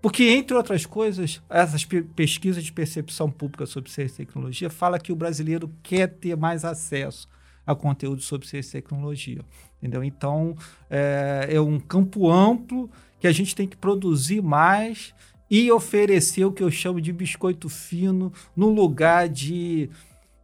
[0.00, 1.84] Porque, entre outras coisas, essas
[2.16, 6.64] pesquisas de percepção pública sobre ciência e tecnologia fala que o brasileiro quer ter mais
[6.64, 7.28] acesso
[7.66, 9.42] a conteúdo sobre ciência e tecnologia.
[9.76, 10.02] Entendeu?
[10.02, 10.56] Então,
[10.88, 12.90] é, é um campo amplo
[13.22, 15.14] que a gente tem que produzir mais
[15.48, 19.88] e oferecer o que eu chamo de biscoito fino no lugar de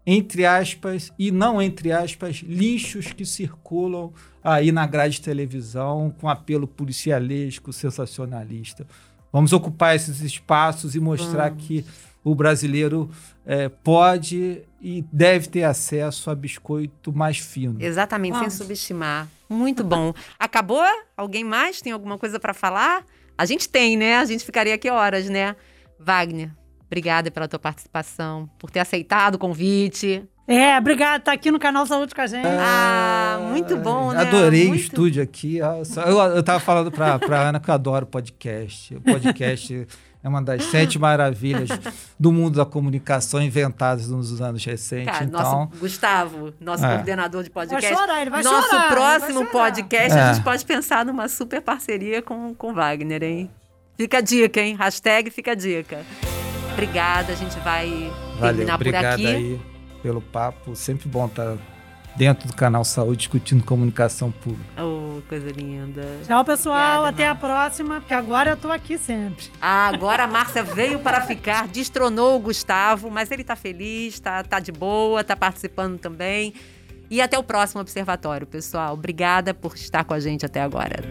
[0.06, 4.12] entre aspas e não entre aspas lixos que circulam
[4.44, 8.86] aí na grade de televisão com apelo policialesco, sensacionalista.
[9.32, 11.84] Vamos ocupar esses espaços e mostrar que
[12.22, 13.10] o brasileiro
[13.44, 17.82] é, pode e deve ter acesso a biscoito mais fino.
[17.82, 18.52] Exatamente, Vamos.
[18.52, 19.28] sem subestimar.
[19.48, 20.12] Muito bom.
[20.38, 20.84] Acabou?
[21.16, 23.04] Alguém mais tem alguma coisa para falar?
[23.36, 24.16] A gente tem, né?
[24.18, 25.54] A gente ficaria aqui horas, né?
[25.98, 26.50] Wagner,
[26.86, 30.24] obrigada pela tua participação, por ter aceitado o convite.
[30.46, 32.46] É, obrigado, tá aqui no canal Saúde com a gente.
[32.46, 34.22] Ah, muito bom, né?
[34.22, 35.58] Adorei o Muito- estúdio aqui.
[35.58, 38.94] Eu, eu tava falando pra, pra Ana que eu adoro podcast.
[38.94, 39.86] O podcast
[40.22, 41.68] é uma das sete maravilhas
[42.18, 45.12] do mundo da comunicação inventadas nos anos recentes.
[45.12, 46.94] Cara, então, nosso Gustavo, nosso É.
[46.94, 47.86] coordenador de podcast.
[47.88, 49.70] Vai chorar, ele vai nosso chorar, próximo vai chorar.
[49.72, 50.20] podcast, É.
[50.22, 53.50] a gente pode pensar numa super parceria com com Wagner, hein?
[53.96, 54.74] Fica a dica, hein?
[54.76, 56.04] Hashtag fica a dica.
[56.72, 59.26] Obrigada, a gente vai valeu, terminar por aqui.
[59.26, 59.60] aí
[60.02, 60.76] pelo papo.
[60.76, 61.56] Sempre bom estar
[62.18, 64.82] dentro do canal Saúde discutindo comunicação pública.
[64.82, 66.02] Oh, coisa linda.
[66.26, 67.02] Tchau, pessoal.
[67.02, 69.46] Obrigada, até a próxima, porque agora eu tô aqui sempre.
[69.60, 74.42] Ah, agora a Márcia veio para ficar, destronou o Gustavo, mas ele tá feliz, tá,
[74.42, 76.52] tá de boa, tá participando também.
[77.08, 78.94] E até o próximo observatório, pessoal.
[78.94, 81.04] Obrigada por estar com a gente até agora.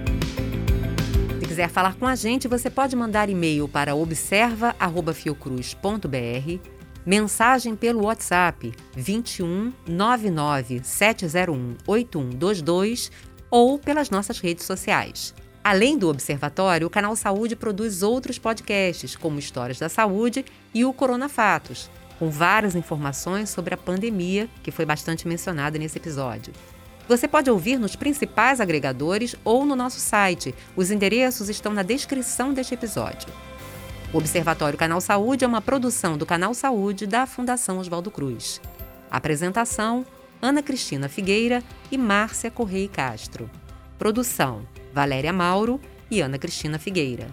[1.40, 6.77] Se quiser falar com a gente, você pode mandar e-mail para observa@fiocruz.br,
[7.08, 13.10] mensagem pelo WhatsApp 21 99 701 8122
[13.50, 15.34] ou pelas nossas redes sociais.
[15.64, 20.44] Além do Observatório, o Canal Saúde produz outros podcasts, como Histórias da Saúde
[20.74, 21.90] e o Corona Fatos,
[22.20, 26.52] com várias informações sobre a pandemia, que foi bastante mencionada nesse episódio.
[27.08, 30.54] Você pode ouvir nos principais agregadores ou no nosso site.
[30.76, 33.30] Os endereços estão na descrição deste episódio.
[34.14, 38.62] O Observatório Canal Saúde é uma produção do Canal Saúde da Fundação Oswaldo Cruz.
[39.12, 40.06] Apresentação:
[40.42, 43.50] Ana Cristina Figueira e Márcia Correia Castro.
[44.00, 45.80] Produção: Valéria Mauro
[46.10, 47.28] e Ana Cristina Figueira.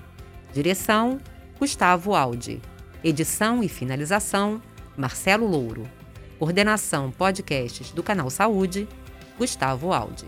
[0.53, 1.21] Direção:
[1.61, 2.61] Gustavo Aldi.
[3.05, 4.61] Edição e finalização:
[4.97, 5.89] Marcelo Louro.
[6.41, 8.89] Coordenação Podcasts do Canal Saúde:
[9.39, 10.27] Gustavo Aldi.